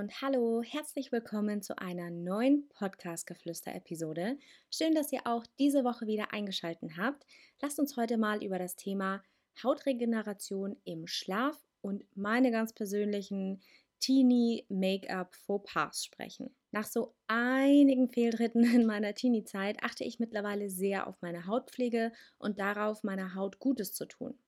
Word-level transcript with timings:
und 0.00 0.22
hallo, 0.22 0.62
herzlich 0.62 1.12
willkommen 1.12 1.60
zu 1.60 1.76
einer 1.76 2.08
neuen 2.08 2.66
Podcast-Geflüster-Episode. 2.70 4.38
Schön, 4.70 4.94
dass 4.94 5.12
ihr 5.12 5.26
auch 5.26 5.44
diese 5.58 5.84
Woche 5.84 6.06
wieder 6.06 6.32
eingeschaltet 6.32 6.92
habt. 6.96 7.26
Lasst 7.60 7.78
uns 7.78 7.98
heute 7.98 8.16
mal 8.16 8.42
über 8.42 8.58
das 8.58 8.76
Thema 8.76 9.22
Hautregeneration 9.62 10.78
im 10.84 11.06
Schlaf 11.06 11.54
und 11.82 12.02
meine 12.16 12.50
ganz 12.50 12.72
persönlichen 12.72 13.60
Teenie 13.98 14.64
Make-up 14.70 15.34
Fauxpas 15.34 16.02
sprechen. 16.02 16.56
Nach 16.70 16.86
so 16.86 17.12
einigen 17.26 18.08
Fehltritten 18.08 18.64
in 18.74 18.86
meiner 18.86 19.12
Teenie-Zeit 19.12 19.82
achte 19.82 20.04
ich 20.04 20.18
mittlerweile 20.18 20.70
sehr 20.70 21.08
auf 21.08 21.20
meine 21.20 21.46
Hautpflege 21.46 22.10
und 22.38 22.58
darauf, 22.58 23.04
meiner 23.04 23.34
Haut 23.34 23.58
Gutes 23.58 23.92
zu 23.92 24.06
tun. 24.06 24.38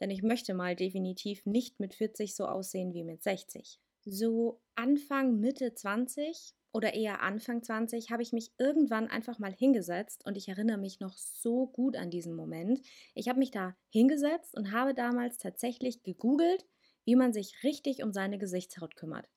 Denn 0.00 0.10
ich 0.10 0.22
möchte 0.22 0.52
mal 0.52 0.76
definitiv 0.76 1.46
nicht 1.46 1.80
mit 1.80 1.94
40 1.94 2.36
so 2.36 2.44
aussehen 2.44 2.92
wie 2.92 3.04
mit 3.04 3.22
60. 3.22 3.80
So 4.10 4.60
Anfang, 4.74 5.38
Mitte 5.38 5.74
20 5.74 6.54
oder 6.72 6.94
eher 6.94 7.20
Anfang 7.22 7.62
20 7.62 8.10
habe 8.10 8.22
ich 8.22 8.32
mich 8.32 8.52
irgendwann 8.58 9.06
einfach 9.06 9.38
mal 9.38 9.52
hingesetzt 9.52 10.24
und 10.24 10.36
ich 10.36 10.48
erinnere 10.48 10.78
mich 10.78 10.98
noch 10.98 11.16
so 11.16 11.66
gut 11.66 11.94
an 11.96 12.10
diesen 12.10 12.34
Moment. 12.34 12.80
Ich 13.14 13.28
habe 13.28 13.38
mich 13.38 13.50
da 13.50 13.76
hingesetzt 13.90 14.56
und 14.56 14.72
habe 14.72 14.94
damals 14.94 15.36
tatsächlich 15.38 16.02
gegoogelt, 16.02 16.64
wie 17.04 17.16
man 17.16 17.32
sich 17.32 17.62
richtig 17.62 18.02
um 18.02 18.12
seine 18.12 18.38
Gesichtshaut 18.38 18.96
kümmert. 18.96 19.28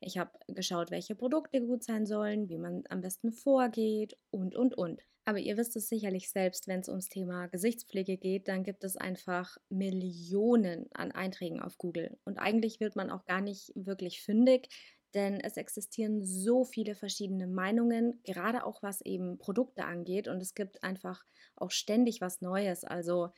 Ich 0.00 0.18
habe 0.18 0.30
geschaut, 0.48 0.90
welche 0.90 1.14
Produkte 1.14 1.60
gut 1.60 1.82
sein 1.82 2.06
sollen, 2.06 2.48
wie 2.48 2.58
man 2.58 2.84
am 2.90 3.00
besten 3.00 3.32
vorgeht 3.32 4.16
und, 4.30 4.54
und, 4.54 4.76
und. 4.76 5.00
Aber 5.24 5.38
ihr 5.38 5.56
wisst 5.56 5.74
es 5.74 5.88
sicherlich 5.88 6.30
selbst, 6.30 6.68
wenn 6.68 6.80
es 6.80 6.88
ums 6.88 7.08
Thema 7.08 7.48
Gesichtspflege 7.48 8.16
geht, 8.16 8.46
dann 8.46 8.62
gibt 8.62 8.84
es 8.84 8.96
einfach 8.96 9.56
Millionen 9.68 10.86
an 10.94 11.10
Einträgen 11.10 11.60
auf 11.60 11.78
Google. 11.78 12.16
Und 12.24 12.38
eigentlich 12.38 12.78
wird 12.78 12.94
man 12.94 13.10
auch 13.10 13.24
gar 13.24 13.40
nicht 13.40 13.72
wirklich 13.74 14.22
fündig, 14.22 14.68
denn 15.14 15.40
es 15.40 15.56
existieren 15.56 16.24
so 16.24 16.64
viele 16.64 16.94
verschiedene 16.94 17.48
Meinungen, 17.48 18.20
gerade 18.22 18.64
auch 18.64 18.82
was 18.84 19.00
eben 19.00 19.38
Produkte 19.38 19.84
angeht. 19.84 20.28
Und 20.28 20.40
es 20.40 20.54
gibt 20.54 20.84
einfach 20.84 21.24
auch 21.56 21.72
ständig 21.72 22.20
was 22.20 22.40
Neues. 22.40 22.84
Also 22.84 23.30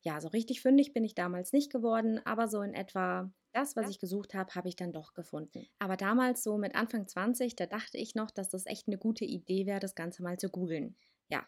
ja, 0.00 0.20
so 0.20 0.28
richtig 0.28 0.62
fündig 0.62 0.94
bin 0.94 1.04
ich 1.04 1.14
damals 1.14 1.52
nicht 1.52 1.70
geworden, 1.70 2.20
aber 2.24 2.48
so 2.48 2.62
in 2.62 2.72
etwa 2.72 3.30
das, 3.54 3.76
was 3.76 3.88
ich 3.88 3.98
gesucht 3.98 4.34
habe, 4.34 4.54
habe 4.54 4.68
ich 4.68 4.76
dann 4.76 4.92
doch 4.92 5.14
gefunden. 5.14 5.66
Aber 5.78 5.96
damals, 5.96 6.42
so 6.42 6.58
mit 6.58 6.74
Anfang 6.74 7.06
20, 7.08 7.56
da 7.56 7.66
dachte 7.66 7.98
ich 7.98 8.14
noch, 8.14 8.30
dass 8.30 8.48
das 8.48 8.66
echt 8.66 8.86
eine 8.88 8.98
gute 8.98 9.24
Idee 9.24 9.66
wäre, 9.66 9.80
das 9.80 9.94
Ganze 9.94 10.22
mal 10.22 10.38
zu 10.38 10.48
googeln. 10.50 10.96
Ja, 11.28 11.46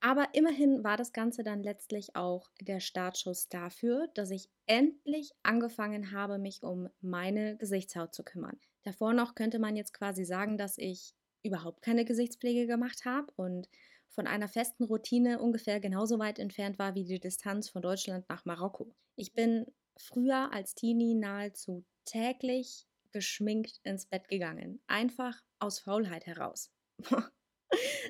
aber 0.00 0.28
immerhin 0.34 0.84
war 0.84 0.96
das 0.96 1.12
Ganze 1.12 1.42
dann 1.42 1.62
letztlich 1.62 2.14
auch 2.14 2.50
der 2.60 2.80
Startschuss 2.80 3.48
dafür, 3.48 4.08
dass 4.14 4.30
ich 4.30 4.50
endlich 4.66 5.32
angefangen 5.42 6.12
habe, 6.12 6.38
mich 6.38 6.62
um 6.62 6.88
meine 7.00 7.56
Gesichtshaut 7.56 8.14
zu 8.14 8.22
kümmern. 8.22 8.58
Davor 8.82 9.14
noch 9.14 9.34
könnte 9.34 9.58
man 9.58 9.76
jetzt 9.76 9.94
quasi 9.94 10.24
sagen, 10.24 10.58
dass 10.58 10.76
ich 10.76 11.14
überhaupt 11.42 11.80
keine 11.82 12.04
Gesichtspflege 12.04 12.66
gemacht 12.66 13.04
habe 13.06 13.32
und 13.36 13.68
von 14.10 14.26
einer 14.26 14.48
festen 14.48 14.84
Routine 14.84 15.40
ungefähr 15.40 15.80
genauso 15.80 16.18
weit 16.18 16.38
entfernt 16.38 16.78
war 16.78 16.94
wie 16.94 17.04
die 17.04 17.18
Distanz 17.18 17.68
von 17.70 17.82
Deutschland 17.82 18.28
nach 18.28 18.44
Marokko. 18.44 18.94
Ich 19.16 19.32
bin 19.32 19.66
früher 19.96 20.52
als 20.52 20.74
Teenie 20.74 21.14
nahezu 21.14 21.84
täglich 22.04 22.86
geschminkt 23.12 23.80
ins 23.84 24.06
Bett 24.06 24.28
gegangen, 24.28 24.80
einfach 24.86 25.40
aus 25.58 25.78
Faulheit 25.78 26.26
heraus. 26.26 26.70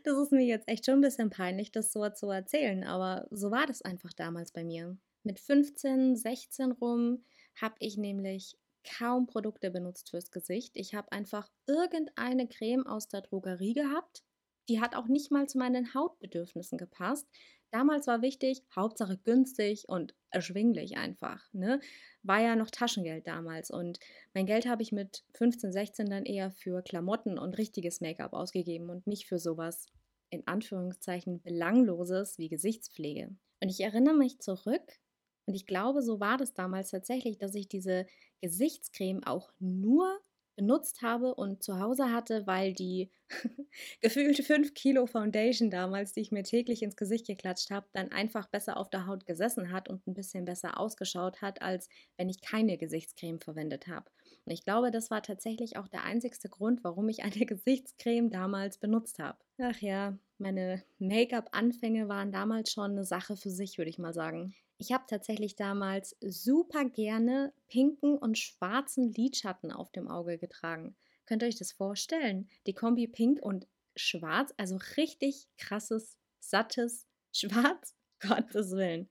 das 0.04 0.18
ist 0.18 0.32
mir 0.32 0.44
jetzt 0.44 0.68
echt 0.68 0.86
schon 0.86 0.96
ein 0.96 1.02
bisschen 1.02 1.30
peinlich, 1.30 1.72
das 1.72 1.92
so 1.92 2.08
zu 2.10 2.30
erzählen, 2.30 2.84
aber 2.84 3.26
so 3.30 3.50
war 3.50 3.66
das 3.66 3.82
einfach 3.82 4.12
damals 4.12 4.52
bei 4.52 4.64
mir. 4.64 4.96
Mit 5.22 5.40
15, 5.40 6.16
16 6.16 6.72
rum 6.72 7.24
habe 7.60 7.74
ich 7.78 7.96
nämlich 7.96 8.56
kaum 8.98 9.26
Produkte 9.26 9.70
benutzt 9.70 10.10
fürs 10.10 10.30
Gesicht. 10.30 10.72
Ich 10.74 10.94
habe 10.94 11.12
einfach 11.12 11.50
irgendeine 11.66 12.48
Creme 12.48 12.86
aus 12.86 13.08
der 13.08 13.22
Drogerie 13.22 13.72
gehabt 13.72 14.22
die 14.68 14.80
hat 14.80 14.94
auch 14.94 15.06
nicht 15.06 15.30
mal 15.30 15.46
zu 15.48 15.58
meinen 15.58 15.94
Hautbedürfnissen 15.94 16.78
gepasst. 16.78 17.28
Damals 17.74 18.06
war 18.06 18.22
wichtig, 18.22 18.62
Hauptsache 18.76 19.16
günstig 19.16 19.88
und 19.88 20.14
erschwinglich 20.30 20.96
einfach. 20.96 21.52
Ne? 21.52 21.80
War 22.22 22.40
ja 22.40 22.54
noch 22.54 22.70
Taschengeld 22.70 23.26
damals 23.26 23.72
und 23.72 23.98
mein 24.32 24.46
Geld 24.46 24.66
habe 24.66 24.82
ich 24.82 24.92
mit 24.92 25.24
15, 25.34 25.72
16 25.72 26.06
dann 26.06 26.24
eher 26.24 26.52
für 26.52 26.82
Klamotten 26.82 27.36
und 27.36 27.58
richtiges 27.58 28.00
Make-up 28.00 28.32
ausgegeben 28.32 28.90
und 28.90 29.08
nicht 29.08 29.26
für 29.26 29.40
sowas 29.40 29.86
in 30.30 30.46
Anführungszeichen 30.46 31.42
belangloses 31.42 32.38
wie 32.38 32.48
Gesichtspflege. 32.48 33.34
Und 33.60 33.68
ich 33.68 33.80
erinnere 33.80 34.14
mich 34.14 34.38
zurück 34.38 35.00
und 35.46 35.54
ich 35.54 35.66
glaube, 35.66 36.00
so 36.00 36.20
war 36.20 36.36
das 36.36 36.54
damals 36.54 36.92
tatsächlich, 36.92 37.38
dass 37.38 37.56
ich 37.56 37.66
diese 37.66 38.06
Gesichtscreme 38.40 39.24
auch 39.24 39.52
nur 39.58 40.16
benutzt 40.56 41.02
habe 41.02 41.34
und 41.34 41.62
zu 41.62 41.78
Hause 41.78 42.12
hatte, 42.12 42.46
weil 42.46 42.72
die 42.72 43.10
gefühlte 44.00 44.42
5 44.42 44.74
Kilo 44.74 45.06
Foundation 45.06 45.70
damals, 45.70 46.12
die 46.12 46.20
ich 46.20 46.32
mir 46.32 46.42
täglich 46.42 46.82
ins 46.82 46.96
Gesicht 46.96 47.26
geklatscht 47.26 47.70
habe, 47.70 47.86
dann 47.92 48.12
einfach 48.12 48.48
besser 48.48 48.76
auf 48.76 48.90
der 48.90 49.06
Haut 49.06 49.26
gesessen 49.26 49.72
hat 49.72 49.88
und 49.88 50.06
ein 50.06 50.14
bisschen 50.14 50.44
besser 50.44 50.78
ausgeschaut 50.78 51.42
hat, 51.42 51.62
als 51.62 51.88
wenn 52.16 52.28
ich 52.28 52.40
keine 52.40 52.78
Gesichtscreme 52.78 53.40
verwendet 53.40 53.86
habe. 53.86 54.10
Und 54.44 54.52
ich 54.52 54.64
glaube, 54.64 54.90
das 54.90 55.10
war 55.10 55.22
tatsächlich 55.22 55.76
auch 55.76 55.88
der 55.88 56.04
einzigste 56.04 56.48
Grund, 56.48 56.84
warum 56.84 57.08
ich 57.08 57.22
eine 57.24 57.32
Gesichtscreme 57.46 58.30
damals 58.30 58.78
benutzt 58.78 59.18
habe. 59.18 59.38
Ach 59.58 59.80
ja, 59.80 60.18
meine 60.38 60.82
Make-up-Anfänge 60.98 62.08
waren 62.08 62.32
damals 62.32 62.72
schon 62.72 62.92
eine 62.92 63.04
Sache 63.04 63.36
für 63.36 63.50
sich, 63.50 63.78
würde 63.78 63.90
ich 63.90 63.98
mal 63.98 64.14
sagen. 64.14 64.54
Ich 64.78 64.92
habe 64.92 65.04
tatsächlich 65.08 65.56
damals 65.56 66.16
super 66.20 66.84
gerne 66.84 67.52
pinken 67.68 68.18
und 68.18 68.38
schwarzen 68.38 69.12
Lidschatten 69.12 69.70
auf 69.70 69.92
dem 69.92 70.08
Auge 70.08 70.38
getragen. 70.38 70.96
Könnt 71.26 71.42
ihr 71.42 71.48
euch 71.48 71.58
das 71.58 71.72
vorstellen? 71.72 72.48
Die 72.66 72.74
Kombi 72.74 73.06
pink 73.06 73.40
und 73.40 73.66
schwarz, 73.96 74.52
also 74.56 74.78
richtig 74.96 75.46
krasses, 75.56 76.18
sattes 76.40 77.06
Schwarz, 77.32 77.94
Gottes 78.20 78.72
Willen. 78.72 79.08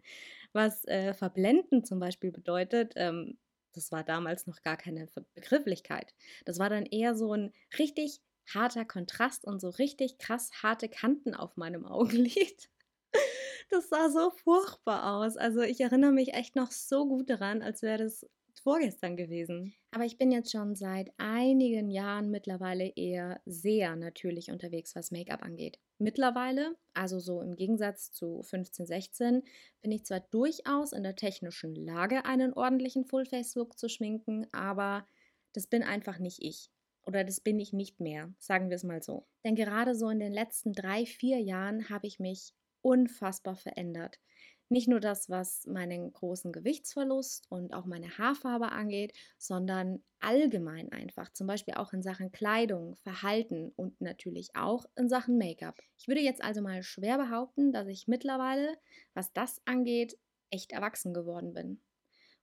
Was 0.54 0.86
äh, 0.86 1.14
verblenden 1.14 1.84
zum 1.84 2.00
Beispiel 2.00 2.32
bedeutet, 2.32 2.94
ähm, 2.96 3.38
das 3.74 3.92
war 3.92 4.04
damals 4.04 4.48
noch 4.48 4.62
gar 4.62 4.78
keine 4.78 5.08
Begrifflichkeit. 5.34 6.14
Das 6.46 6.60
war 6.60 6.70
dann 6.70 6.86
eher 6.86 7.16
so 7.16 7.34
ein 7.34 7.52
richtig 7.80 8.22
harter 8.54 8.86
Kontrast 8.86 9.46
und 9.46 9.60
so 9.60 9.70
richtig 9.70 10.20
krass 10.20 10.52
harte 10.62 10.90
Kanten 10.90 11.34
auf 11.34 11.58
meinem 11.58 11.86
Augenlid. 11.88 12.70
Das 13.70 13.90
sah 13.90 14.10
so 14.10 14.30
furchtbar 14.30 15.16
aus. 15.16 15.36
Also 15.36 15.62
ich 15.62 15.82
erinnere 15.82 16.12
mich 16.12 16.36
echt 16.36 16.56
noch 16.56 16.72
so 16.72 17.08
gut 17.08 17.30
daran, 17.30 17.64
als 17.64 17.82
wäre 17.82 17.98
das 17.98 18.24
vorgestern 18.62 19.18
gewesen. 19.18 19.74
Aber 19.92 20.06
ich 20.06 20.18
bin 20.18 20.32
jetzt 20.32 20.52
schon 20.52 20.76
seit 20.76 21.12
einigen 21.18 21.90
Jahren 21.90 22.32
mittlerweile 22.32 22.88
eher 22.96 23.42
sehr 23.46 23.96
natürlich 23.96 24.52
unterwegs, 24.52 24.96
was 24.96 25.12
Make-up 25.12 25.44
angeht. 25.44 25.80
Mittlerweile, 25.98 26.76
also 26.94 27.20
so 27.20 27.42
im 27.42 27.56
Gegensatz 27.56 28.12
zu 28.12 28.42
15, 28.44 28.86
16, 28.86 29.44
bin 29.82 29.92
ich 29.92 30.06
zwar 30.06 30.22
durchaus 30.22 30.94
in 30.94 31.04
der 31.04 31.16
technischen 31.16 31.76
Lage, 31.76 32.26
einen 32.26 32.54
ordentlichen 32.54 33.06
Full-Face-Look 33.06 33.78
zu 33.78 33.90
schminken, 33.90 34.48
aber 34.52 35.06
das 35.54 35.68
bin 35.68 35.84
einfach 35.84 36.20
nicht 36.20 36.42
ich. 36.42 36.72
Oder 37.06 37.24
das 37.26 37.42
bin 37.42 37.60
ich 37.60 37.74
nicht 37.74 38.00
mehr, 38.00 38.34
sagen 38.40 38.70
wir 38.70 38.76
es 38.76 38.84
mal 38.84 39.04
so. 39.04 39.28
Denn 39.44 39.56
gerade 39.56 39.94
so 39.94 40.10
in 40.10 40.20
den 40.20 40.32
letzten 40.32 40.72
drei, 40.72 41.06
vier 41.06 41.40
Jahren 41.40 41.90
habe 41.90 42.08
ich 42.08 42.20
mich 42.20 42.54
unfassbar 42.84 43.56
verändert. 43.56 44.20
Nicht 44.70 44.88
nur 44.88 45.00
das, 45.00 45.30
was 45.30 45.68
meinen 45.68 46.14
großen 46.14 46.52
Gewichtsverlust 46.52 47.46
und 47.52 47.74
auch 47.74 47.86
meine 47.86 48.18
Haarfarbe 48.18 48.72
angeht, 48.72 49.14
sondern 49.38 50.04
allgemein 50.20 50.92
einfach, 50.92 51.32
zum 51.34 51.48
Beispiel 51.48 51.76
auch 51.76 51.94
in 51.94 52.02
Sachen 52.02 52.32
Kleidung, 52.32 52.96
Verhalten 52.96 53.72
und 53.76 54.00
natürlich 54.02 54.56
auch 54.56 54.86
in 54.96 55.10
Sachen 55.10 55.38
Make-up. 55.38 55.80
Ich 55.98 56.08
würde 56.08 56.22
jetzt 56.22 56.44
also 56.44 56.62
mal 56.62 56.82
schwer 56.84 57.18
behaupten, 57.18 57.72
dass 57.72 57.88
ich 57.88 58.08
mittlerweile, 58.08 58.78
was 59.14 59.34
das 59.34 59.62
angeht, 59.66 60.18
echt 60.50 60.72
erwachsen 60.72 61.14
geworden 61.14 61.54
bin. 61.54 61.82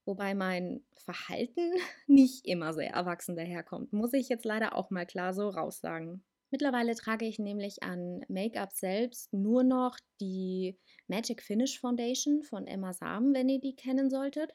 Wobei 0.04 0.34
mein 0.34 0.84
Verhalten 0.94 1.72
nicht 2.06 2.46
immer 2.46 2.74
sehr 2.74 2.92
erwachsen 2.92 3.36
daherkommt, 3.36 3.92
muss 3.92 4.12
ich 4.12 4.28
jetzt 4.28 4.44
leider 4.44 4.76
auch 4.76 4.90
mal 4.90 5.06
klar 5.06 5.34
so 5.34 5.48
raussagen. 5.48 6.24
Mittlerweile 6.50 6.94
trage 6.94 7.26
ich 7.26 7.38
nämlich 7.38 7.82
an 7.82 8.24
Make-up 8.28 8.72
selbst 8.72 9.32
nur 9.32 9.62
noch 9.62 9.96
die 10.20 10.76
Magic 11.06 11.42
Finish 11.42 11.80
Foundation 11.80 12.42
von 12.42 12.66
Emma 12.66 12.92
Samen, 12.92 13.34
wenn 13.34 13.48
ihr 13.48 13.60
die 13.60 13.76
kennen 13.76 14.10
solltet. 14.10 14.52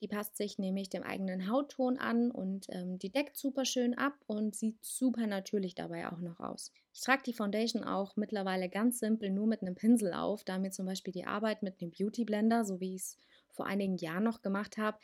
Die 0.00 0.08
passt 0.08 0.36
sich 0.36 0.58
nämlich 0.58 0.90
dem 0.90 1.02
eigenen 1.02 1.50
Hautton 1.50 1.98
an 1.98 2.30
und 2.30 2.66
ähm, 2.68 2.98
die 2.98 3.10
deckt 3.10 3.36
super 3.36 3.64
schön 3.64 3.96
ab 3.96 4.14
und 4.26 4.54
sieht 4.54 4.84
super 4.84 5.26
natürlich 5.26 5.74
dabei 5.74 6.08
auch 6.08 6.18
noch 6.18 6.40
aus. 6.40 6.72
Ich 6.92 7.00
trage 7.00 7.22
die 7.24 7.32
Foundation 7.32 7.82
auch 7.82 8.16
mittlerweile 8.16 8.68
ganz 8.68 8.98
simpel 8.98 9.30
nur 9.30 9.46
mit 9.46 9.62
einem 9.62 9.74
Pinsel 9.74 10.12
auf, 10.12 10.44
da 10.44 10.58
mir 10.58 10.70
zum 10.70 10.86
Beispiel 10.86 11.12
die 11.12 11.24
Arbeit 11.24 11.62
mit 11.62 11.80
dem 11.80 11.90
Beauty 11.90 12.24
Blender, 12.24 12.64
so 12.64 12.80
wie 12.80 12.94
ich 12.94 13.02
es 13.02 13.18
vor 13.50 13.66
einigen 13.66 13.96
Jahren 13.96 14.24
noch 14.24 14.42
gemacht 14.42 14.76
habe, 14.76 14.98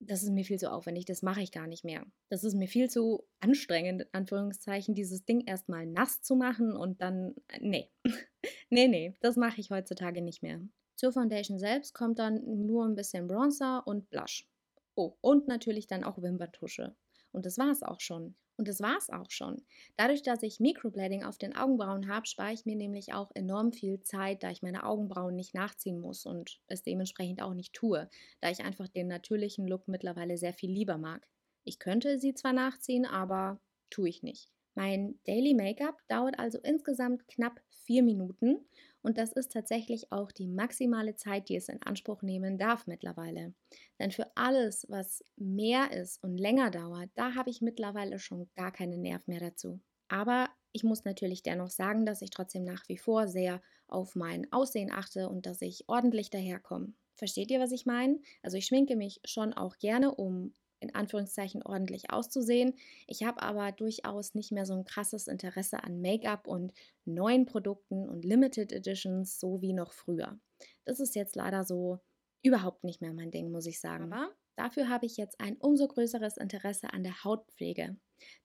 das 0.00 0.22
ist 0.22 0.30
mir 0.30 0.44
viel 0.44 0.58
zu 0.58 0.70
aufwendig, 0.70 1.04
das 1.04 1.22
mache 1.22 1.42
ich 1.42 1.52
gar 1.52 1.66
nicht 1.66 1.84
mehr. 1.84 2.06
Das 2.28 2.44
ist 2.44 2.54
mir 2.54 2.68
viel 2.68 2.88
zu 2.88 3.26
anstrengend, 3.40 4.02
in 4.02 4.08
Anführungszeichen, 4.12 4.94
dieses 4.94 5.24
Ding 5.24 5.46
erstmal 5.46 5.86
nass 5.86 6.22
zu 6.22 6.36
machen 6.36 6.76
und 6.76 7.02
dann, 7.02 7.34
äh, 7.48 7.58
nee, 7.60 7.90
nee, 8.70 8.88
nee, 8.88 9.14
das 9.20 9.36
mache 9.36 9.60
ich 9.60 9.70
heutzutage 9.70 10.22
nicht 10.22 10.42
mehr. 10.42 10.60
Zur 10.96 11.12
Foundation 11.12 11.58
selbst 11.58 11.94
kommt 11.94 12.18
dann 12.18 12.66
nur 12.66 12.84
ein 12.84 12.94
bisschen 12.94 13.28
Bronzer 13.28 13.86
und 13.86 14.10
Blush. 14.10 14.48
Oh, 14.94 15.16
und 15.20 15.46
natürlich 15.46 15.86
dann 15.86 16.02
auch 16.04 16.20
Wimperntusche. 16.20 16.96
Und 17.30 17.46
das 17.46 17.58
war 17.58 17.70
es 17.70 17.82
auch 17.82 18.00
schon. 18.00 18.34
Und 18.58 18.66
das 18.66 18.80
war's 18.80 19.08
auch 19.08 19.30
schon. 19.30 19.64
Dadurch, 19.96 20.22
dass 20.22 20.42
ich 20.42 20.58
Microblading 20.58 21.24
auf 21.24 21.38
den 21.38 21.56
Augenbrauen 21.56 22.08
habe, 22.08 22.26
spare 22.26 22.52
ich 22.52 22.66
mir 22.66 22.74
nämlich 22.74 23.14
auch 23.14 23.30
enorm 23.34 23.72
viel 23.72 24.02
Zeit, 24.02 24.42
da 24.42 24.50
ich 24.50 24.62
meine 24.62 24.84
Augenbrauen 24.84 25.36
nicht 25.36 25.54
nachziehen 25.54 26.00
muss 26.00 26.26
und 26.26 26.60
es 26.66 26.82
dementsprechend 26.82 27.40
auch 27.40 27.54
nicht 27.54 27.72
tue, 27.72 28.10
da 28.40 28.50
ich 28.50 28.64
einfach 28.64 28.88
den 28.88 29.06
natürlichen 29.06 29.68
Look 29.68 29.86
mittlerweile 29.86 30.36
sehr 30.36 30.52
viel 30.52 30.72
lieber 30.72 30.98
mag. 30.98 31.28
Ich 31.64 31.78
könnte 31.78 32.18
sie 32.18 32.34
zwar 32.34 32.52
nachziehen, 32.52 33.06
aber 33.06 33.60
tue 33.90 34.08
ich 34.08 34.24
nicht. 34.24 34.50
Mein 34.78 35.18
Daily 35.26 35.54
Make-up 35.54 35.96
dauert 36.06 36.38
also 36.38 36.60
insgesamt 36.62 37.26
knapp 37.26 37.60
vier 37.68 38.04
Minuten 38.04 38.64
und 39.02 39.18
das 39.18 39.32
ist 39.32 39.50
tatsächlich 39.50 40.12
auch 40.12 40.30
die 40.30 40.46
maximale 40.46 41.16
Zeit, 41.16 41.48
die 41.48 41.56
es 41.56 41.68
in 41.68 41.82
Anspruch 41.82 42.22
nehmen 42.22 42.58
darf 42.58 42.86
mittlerweile. 42.86 43.54
Denn 43.98 44.12
für 44.12 44.30
alles, 44.36 44.86
was 44.88 45.24
mehr 45.34 45.90
ist 45.90 46.22
und 46.22 46.38
länger 46.38 46.70
dauert, 46.70 47.10
da 47.16 47.34
habe 47.34 47.50
ich 47.50 47.60
mittlerweile 47.60 48.20
schon 48.20 48.48
gar 48.54 48.70
keinen 48.70 49.02
Nerv 49.02 49.26
mehr 49.26 49.40
dazu. 49.40 49.80
Aber 50.06 50.48
ich 50.70 50.84
muss 50.84 51.04
natürlich 51.04 51.42
dennoch 51.42 51.70
sagen, 51.70 52.06
dass 52.06 52.22
ich 52.22 52.30
trotzdem 52.30 52.62
nach 52.62 52.88
wie 52.88 52.98
vor 52.98 53.26
sehr 53.26 53.60
auf 53.88 54.14
mein 54.14 54.46
Aussehen 54.52 54.92
achte 54.92 55.28
und 55.28 55.46
dass 55.46 55.60
ich 55.60 55.88
ordentlich 55.88 56.30
daherkomme. 56.30 56.92
Versteht 57.16 57.50
ihr, 57.50 57.58
was 57.58 57.72
ich 57.72 57.84
meine? 57.84 58.20
Also 58.44 58.56
ich 58.56 58.66
schminke 58.66 58.94
mich 58.94 59.20
schon 59.24 59.54
auch 59.54 59.76
gerne, 59.78 60.14
um 60.14 60.54
in 60.80 60.94
Anführungszeichen 60.94 61.62
ordentlich 61.62 62.10
auszusehen. 62.10 62.74
Ich 63.06 63.22
habe 63.24 63.42
aber 63.42 63.72
durchaus 63.72 64.34
nicht 64.34 64.52
mehr 64.52 64.66
so 64.66 64.74
ein 64.74 64.84
krasses 64.84 65.26
Interesse 65.26 65.82
an 65.82 66.00
Make-up 66.00 66.46
und 66.46 66.72
neuen 67.04 67.46
Produkten 67.46 68.08
und 68.08 68.24
Limited 68.24 68.72
Editions, 68.72 69.40
so 69.40 69.60
wie 69.60 69.72
noch 69.72 69.92
früher. 69.92 70.38
Das 70.84 71.00
ist 71.00 71.14
jetzt 71.14 71.36
leider 71.36 71.64
so 71.64 72.00
überhaupt 72.42 72.84
nicht 72.84 73.00
mehr 73.00 73.12
mein 73.12 73.30
Ding, 73.30 73.50
muss 73.50 73.66
ich 73.66 73.80
sagen. 73.80 74.12
Aber 74.12 74.30
dafür 74.56 74.88
habe 74.88 75.06
ich 75.06 75.16
jetzt 75.16 75.40
ein 75.40 75.56
umso 75.56 75.88
größeres 75.88 76.36
Interesse 76.36 76.92
an 76.92 77.02
der 77.02 77.24
Hautpflege. 77.24 77.96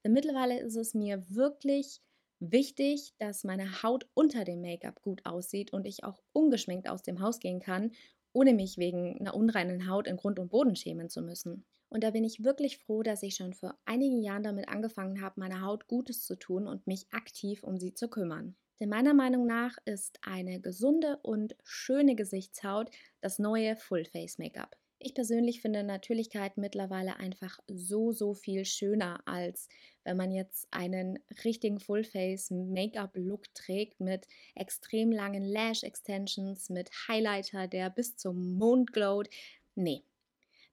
Denn 0.04 0.12
mittlerweile 0.12 0.60
ist 0.60 0.76
es 0.76 0.94
mir 0.94 1.24
wirklich 1.30 2.00
wichtig, 2.40 3.14
dass 3.18 3.44
meine 3.44 3.82
Haut 3.82 4.06
unter 4.14 4.44
dem 4.44 4.60
Make-up 4.60 5.00
gut 5.02 5.24
aussieht 5.24 5.72
und 5.72 5.86
ich 5.86 6.04
auch 6.04 6.22
ungeschminkt 6.32 6.88
aus 6.88 7.02
dem 7.02 7.20
Haus 7.20 7.38
gehen 7.38 7.60
kann, 7.60 7.92
ohne 8.32 8.52
mich 8.52 8.78
wegen 8.78 9.18
einer 9.20 9.34
unreinen 9.34 9.88
Haut 9.88 10.06
in 10.06 10.16
Grund 10.16 10.38
und 10.38 10.50
Boden 10.50 10.76
schämen 10.76 11.08
zu 11.08 11.22
müssen. 11.22 11.64
Und 11.94 12.02
da 12.02 12.10
bin 12.10 12.24
ich 12.24 12.42
wirklich 12.42 12.78
froh, 12.78 13.04
dass 13.04 13.22
ich 13.22 13.36
schon 13.36 13.54
vor 13.54 13.78
einigen 13.84 14.20
Jahren 14.20 14.42
damit 14.42 14.68
angefangen 14.68 15.22
habe, 15.22 15.38
meiner 15.38 15.60
Haut 15.60 15.86
Gutes 15.86 16.24
zu 16.24 16.34
tun 16.34 16.66
und 16.66 16.88
mich 16.88 17.06
aktiv 17.12 17.62
um 17.62 17.78
sie 17.78 17.94
zu 17.94 18.08
kümmern. 18.08 18.56
Denn 18.80 18.88
meiner 18.88 19.14
Meinung 19.14 19.46
nach 19.46 19.76
ist 19.84 20.18
eine 20.22 20.60
gesunde 20.60 21.20
und 21.22 21.54
schöne 21.62 22.16
Gesichtshaut 22.16 22.90
das 23.20 23.38
neue 23.38 23.76
Full-Face-Make-up. 23.76 24.76
Ich 24.98 25.14
persönlich 25.14 25.60
finde 25.60 25.84
Natürlichkeit 25.84 26.56
mittlerweile 26.56 27.16
einfach 27.18 27.60
so, 27.68 28.10
so 28.10 28.34
viel 28.34 28.64
schöner, 28.64 29.20
als 29.24 29.68
wenn 30.02 30.16
man 30.16 30.32
jetzt 30.32 30.66
einen 30.72 31.20
richtigen 31.44 31.78
Full-Face-Make-up-Look 31.78 33.54
trägt 33.54 34.00
mit 34.00 34.26
extrem 34.56 35.12
langen 35.12 35.44
Lash-Extensions, 35.44 36.70
mit 36.70 36.90
Highlighter, 37.06 37.68
der 37.68 37.88
bis 37.88 38.16
zum 38.16 38.54
Mond 38.58 38.92
glowt. 38.92 39.28
Nee, 39.76 40.02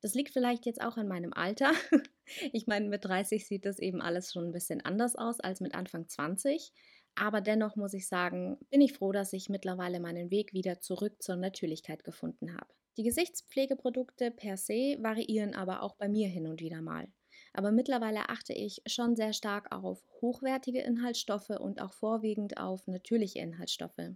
das 0.01 0.13
liegt 0.15 0.31
vielleicht 0.33 0.65
jetzt 0.65 0.81
auch 0.81 0.97
an 0.97 1.07
meinem 1.07 1.33
Alter. 1.33 1.71
Ich 2.53 2.65
meine, 2.65 2.87
mit 2.87 3.03
30 3.03 3.45
sieht 3.45 3.65
das 3.65 3.77
eben 3.77 4.01
alles 4.01 4.31
schon 4.31 4.45
ein 4.45 4.51
bisschen 4.53 4.79
anders 4.79 5.17
aus 5.17 5.41
als 5.41 5.59
mit 5.59 5.75
Anfang 5.75 6.07
20. 6.07 6.71
Aber 7.15 7.41
dennoch 7.41 7.75
muss 7.75 7.93
ich 7.93 8.07
sagen, 8.07 8.57
bin 8.69 8.79
ich 8.79 8.93
froh, 8.93 9.11
dass 9.11 9.33
ich 9.33 9.49
mittlerweile 9.49 9.99
meinen 9.99 10.31
Weg 10.31 10.53
wieder 10.53 10.79
zurück 10.79 11.21
zur 11.21 11.35
Natürlichkeit 11.35 12.05
gefunden 12.05 12.53
habe. 12.55 12.73
Die 12.97 13.03
Gesichtspflegeprodukte 13.03 14.31
per 14.31 14.55
se 14.55 14.97
variieren 15.01 15.53
aber 15.53 15.83
auch 15.83 15.95
bei 15.95 16.07
mir 16.07 16.29
hin 16.29 16.47
und 16.47 16.61
wieder 16.61 16.81
mal. 16.81 17.11
Aber 17.53 17.71
mittlerweile 17.71 18.29
achte 18.29 18.53
ich 18.53 18.81
schon 18.85 19.15
sehr 19.15 19.33
stark 19.33 19.73
auf 19.73 20.01
hochwertige 20.21 20.81
Inhaltsstoffe 20.81 21.49
und 21.49 21.81
auch 21.81 21.93
vorwiegend 21.93 22.57
auf 22.57 22.87
natürliche 22.87 23.39
Inhaltsstoffe. 23.39 24.15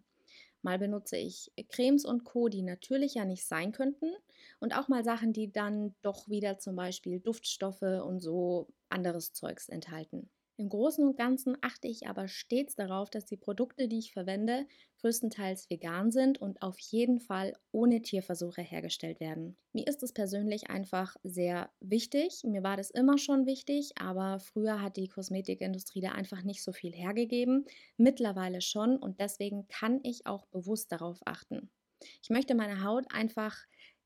Mal 0.65 0.79
benutze 0.79 1.17
ich 1.17 1.51
Cremes 1.69 2.05
und 2.05 2.25
Co., 2.25 2.49
die 2.49 2.61
natürlicher 2.63 3.25
nicht 3.25 3.45
sein 3.47 3.71
könnten. 3.71 4.11
Und 4.59 4.75
auch 4.77 4.89
mal 4.89 5.03
Sachen, 5.05 5.31
die 5.33 5.51
dann 5.51 5.95
doch 6.01 6.27
wieder 6.29 6.57
zum 6.59 6.75
Beispiel 6.75 7.19
Duftstoffe 7.21 7.81
und 7.83 8.19
so 8.19 8.67
anderes 8.89 9.31
Zeugs 9.33 9.69
enthalten. 9.69 10.29
Im 10.57 10.69
Großen 10.69 11.05
und 11.05 11.17
Ganzen 11.17 11.57
achte 11.61 11.89
ich 11.89 12.07
aber 12.07 12.29
stets 12.29 12.75
darauf, 12.75 13.09
dass 13.09 13.25
die 13.25 13.35
Produkte, 13.35 13.89
die 13.89 13.99
ich 13.99 14.13
verwende, 14.13 14.65
größtenteils 15.01 15.69
vegan 15.69 16.11
sind 16.11 16.37
und 16.37 16.61
auf 16.61 16.79
jeden 16.79 17.19
Fall 17.19 17.57
ohne 17.71 18.01
Tierversuche 18.01 18.61
hergestellt 18.61 19.19
werden. 19.19 19.57
Mir 19.73 19.85
ist 19.85 20.01
es 20.01 20.13
persönlich 20.13 20.69
einfach 20.69 21.17
sehr 21.23 21.71
wichtig. 21.81 22.43
Mir 22.45 22.63
war 22.63 22.77
das 22.77 22.89
immer 22.89 23.17
schon 23.17 23.45
wichtig, 23.45 23.91
aber 23.99 24.39
früher 24.39 24.81
hat 24.81 24.95
die 24.95 25.09
Kosmetikindustrie 25.09 25.99
da 25.99 26.13
einfach 26.13 26.41
nicht 26.43 26.63
so 26.63 26.71
viel 26.71 26.93
hergegeben. 26.93 27.65
Mittlerweile 27.97 28.61
schon 28.61 28.97
und 28.97 29.19
deswegen 29.19 29.67
kann 29.67 29.99
ich 30.03 30.25
auch 30.25 30.45
bewusst 30.47 30.89
darauf 30.89 31.19
achten. 31.25 31.69
Ich 32.23 32.29
möchte 32.29 32.55
meiner 32.55 32.81
Haut 32.83 33.05
einfach 33.13 33.57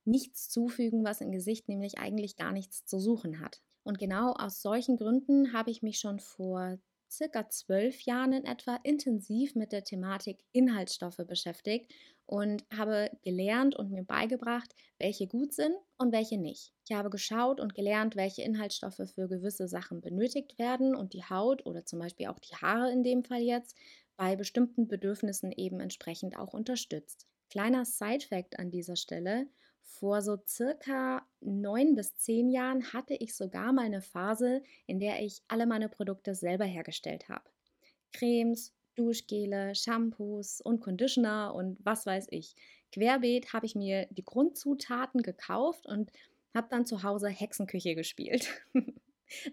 nichts 0.04 0.50
zufügen, 0.50 1.04
was 1.04 1.22
im 1.22 1.31
Gesicht 1.31 1.68
nämlich 1.68 2.00
eigentlich 2.00 2.36
gar 2.38 2.52
nichts 2.52 2.86
zu 2.86 3.00
suchen 3.00 3.40
hat. 3.40 3.62
Und 3.84 3.98
genau 4.00 4.34
aus 4.34 4.62
solchen 4.62 4.98
Gründen 4.98 5.54
habe 5.54 5.72
ich 5.72 5.81
mich 5.81 6.00
schon 6.00 6.20
vor 6.20 6.78
circa 7.12 7.50
zwölf 7.50 8.02
Jahren 8.02 8.34
in 8.34 8.46
etwa 8.46 8.80
intensiv 8.84 9.56
mit 9.56 9.72
der 9.72 9.84
Thematik 9.84 10.44
Inhaltsstoffe 10.52 11.22
beschäftigt 11.28 11.92
und 12.26 12.64
habe 12.72 13.10
gelernt 13.24 13.76
und 13.76 13.92
mir 13.92 14.04
beigebracht, 14.04 14.76
welche 15.00 15.28
gut 15.28 15.54
sind 15.54 15.74
und 15.98 16.12
welche 16.12 16.38
nicht. 16.38 16.74
Ich 16.88 16.96
habe 16.96 17.10
geschaut 17.10 17.60
und 17.60 17.74
gelernt, 17.74 18.16
welche 18.16 18.44
Inhaltsstoffe 18.44 19.02
für 19.14 19.28
gewisse 19.28 19.68
Sachen 19.68 20.02
benötigt 20.02 20.60
werden 20.60 20.96
und 20.96 21.14
die 21.14 21.24
Haut 21.24 21.66
oder 21.66 21.86
zum 21.86 22.00
Beispiel 22.00 22.28
auch 22.28 22.40
die 22.40 22.56
Haare 22.56 22.92
in 22.92 23.04
dem 23.04 23.24
Fall 23.24 23.42
jetzt 23.42 23.76
bei 24.16 24.36
bestimmten 24.36 24.88
Bedürfnissen 24.88 25.52
eben 25.52 25.80
entsprechend 25.80 26.38
auch 26.38 26.54
unterstützt. 26.54 27.26
Kleiner 27.50 27.86
Side-Fact 27.86 28.60
an 28.60 28.70
dieser 28.70 28.96
Stelle: 28.96 29.48
vor 29.89 30.21
so 30.21 30.38
circa 30.47 31.25
neun 31.41 31.95
bis 31.95 32.15
zehn 32.15 32.50
Jahren 32.50 32.94
hatte 32.94 33.15
ich 33.15 33.36
sogar 33.36 33.74
mal 33.74 33.86
eine 33.86 34.01
Phase, 34.01 34.63
in 34.86 35.00
der 35.00 35.21
ich 35.21 35.41
alle 35.47 35.65
meine 35.65 35.89
Produkte 35.89 36.36
selber 36.36 36.65
hergestellt 36.65 37.27
habe. 37.27 37.50
Cremes, 38.13 38.74
Duschgele, 38.95 39.75
Shampoos 39.75 40.62
und 40.62 40.80
Conditioner 40.80 41.53
und 41.56 41.77
was 41.83 42.06
weiß 42.06 42.27
ich. 42.30 42.56
Querbeet 42.91 43.53
habe 43.53 43.65
ich 43.65 43.75
mir 43.75 44.07
die 44.09 44.25
Grundzutaten 44.25 45.21
gekauft 45.21 45.85
und 45.85 46.11
habe 46.54 46.68
dann 46.69 46.85
zu 46.85 47.04
Hause 47.04 47.30
Hexenküche 47.30 47.95
gespielt. 47.95 48.47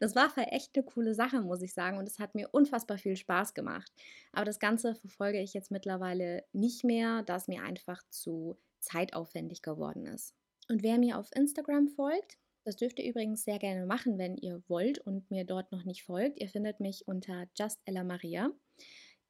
Das 0.01 0.15
war 0.15 0.33
echt 0.37 0.75
eine 0.75 0.87
coole 0.87 1.15
Sache, 1.15 1.43
muss 1.43 1.61
ich 1.61 1.75
sagen, 1.75 1.99
und 1.99 2.09
es 2.09 2.19
hat 2.19 2.35
mir 2.35 2.49
unfassbar 2.51 2.97
viel 2.97 3.15
Spaß 3.15 3.53
gemacht. 3.53 3.93
Aber 4.33 4.47
das 4.47 4.59
Ganze 4.59 4.95
verfolge 4.95 5.39
ich 5.41 5.53
jetzt 5.53 5.71
mittlerweile 5.71 6.45
nicht 6.55 6.83
mehr, 6.83 7.23
da 7.25 7.37
es 7.37 7.47
mir 7.47 7.63
einfach 7.63 8.03
zu 8.09 8.57
zeitaufwendig 8.87 9.63
geworden 9.63 10.07
ist. 10.07 10.35
Und 10.69 10.83
wer 10.83 10.99
mir 10.99 11.19
auf 11.19 11.31
Instagram 11.35 11.89
folgt, 11.89 12.39
das 12.65 12.77
dürft 12.77 12.99
ihr 12.99 13.09
übrigens 13.09 13.45
sehr 13.45 13.59
gerne 13.59 13.87
machen, 13.87 14.19
wenn 14.19 14.37
ihr 14.37 14.63
wollt 14.67 14.99
und 14.99 15.31
mir 15.31 15.45
dort 15.45 15.71
noch 15.71 15.85
nicht 15.85 16.03
folgt. 16.03 16.41
Ihr 16.41 16.49
findet 16.49 16.81
mich 16.81 17.07
unter 17.07 17.47
Just 17.57 17.81
Ella 17.85 18.03
Maria. 18.03 18.51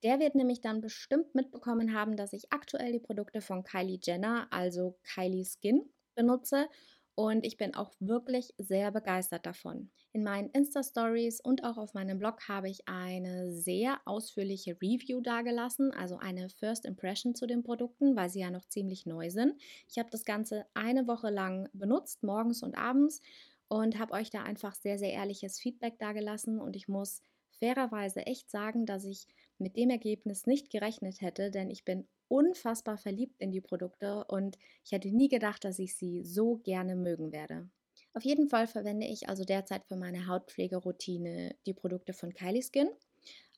Der 0.03 0.19
wird 0.21 0.35
nämlich 0.35 0.61
dann 0.61 0.81
bestimmt 0.81 1.35
mitbekommen 1.35 1.95
haben, 1.95 2.17
dass 2.17 2.33
ich 2.33 2.51
aktuell 2.51 2.93
die 2.93 3.01
Produkte 3.01 3.41
von 3.41 3.65
Kylie 3.65 3.99
Jenner, 4.03 4.47
also 4.51 4.99
Kylie 5.03 5.45
Skin, 5.45 5.83
benutze 6.15 6.69
und 7.17 7.45
ich 7.45 7.57
bin 7.57 7.75
auch 7.75 7.95
wirklich 7.99 8.55
sehr 8.59 8.93
begeistert 8.93 9.47
davon. 9.47 9.91
In 10.13 10.23
meinen 10.23 10.51
Insta-Stories 10.51 11.41
und 11.41 11.65
auch 11.65 11.79
auf 11.79 11.95
meinem 11.95 12.19
Blog 12.19 12.47
habe 12.47 12.69
ich 12.69 12.87
eine 12.89 13.51
sehr 13.53 14.01
ausführliche 14.05 14.77
Review 14.81 15.21
dargelassen, 15.23 15.93
also 15.93 16.19
eine 16.19 16.49
First 16.51 16.85
Impression 16.85 17.35
zu 17.35 17.47
den 17.47 17.63
Produkten, 17.65 18.17
weil 18.17 18.31
sie 18.31 18.41
ja 18.41 18.51
noch 18.51 18.67
ziemlich 18.69 19.07
neu 19.07 19.31
sind. 19.31 19.61
Ich 19.89 19.99
habe 19.99 20.11
das 20.11 20.25
Ganze 20.25 20.67
eine 20.75 21.09
Woche 21.09 21.31
lang 21.31 21.69
benutzt, 21.73 22.23
morgens 22.23 22.63
und 22.63 22.77
abends, 22.79 23.21
und 23.69 23.99
habe 23.99 24.13
euch 24.13 24.31
da 24.31 24.43
einfach 24.45 24.75
sehr, 24.75 24.99
sehr 24.99 25.13
ehrliches 25.13 25.59
Feedback 25.59 25.99
dargelassen 25.99 26.61
und 26.61 26.77
ich 26.77 26.87
muss 26.87 27.23
fairerweise 27.59 28.27
echt 28.27 28.51
sagen, 28.51 28.87
dass 28.87 29.05
ich 29.05 29.27
mit 29.59 29.77
dem 29.77 29.91
Ergebnis 29.91 30.47
nicht 30.47 30.71
gerechnet 30.71 31.21
hätte, 31.21 31.51
denn 31.51 31.71
ich 31.71 31.85
bin 31.85 32.07
unfassbar 32.29 32.99
verliebt 32.99 33.41
in 33.41 33.53
die 33.53 33.61
Produkte 33.61 34.25
und 34.25 34.59
ich 34.85 34.93
hätte 34.93 35.09
nie 35.09 35.29
gedacht, 35.29 35.65
dass 35.65 35.79
ich 35.79 35.97
sie 35.97 36.25
so 36.25 36.57
gerne 36.59 36.97
mögen 36.97 37.33
werde. 37.33 37.69
Auf 38.15 38.25
jeden 38.25 38.49
Fall 38.49 38.67
verwende 38.67 39.07
ich 39.07 39.29
also 39.29 39.45
derzeit 39.45 39.85
für 39.85 39.97
meine 39.97 40.27
Hautpflegeroutine 40.27 41.55
die 41.67 41.75
Produkte 41.75 42.13
von 42.13 42.33
Kylie 42.33 42.63
Skin. 42.63 42.89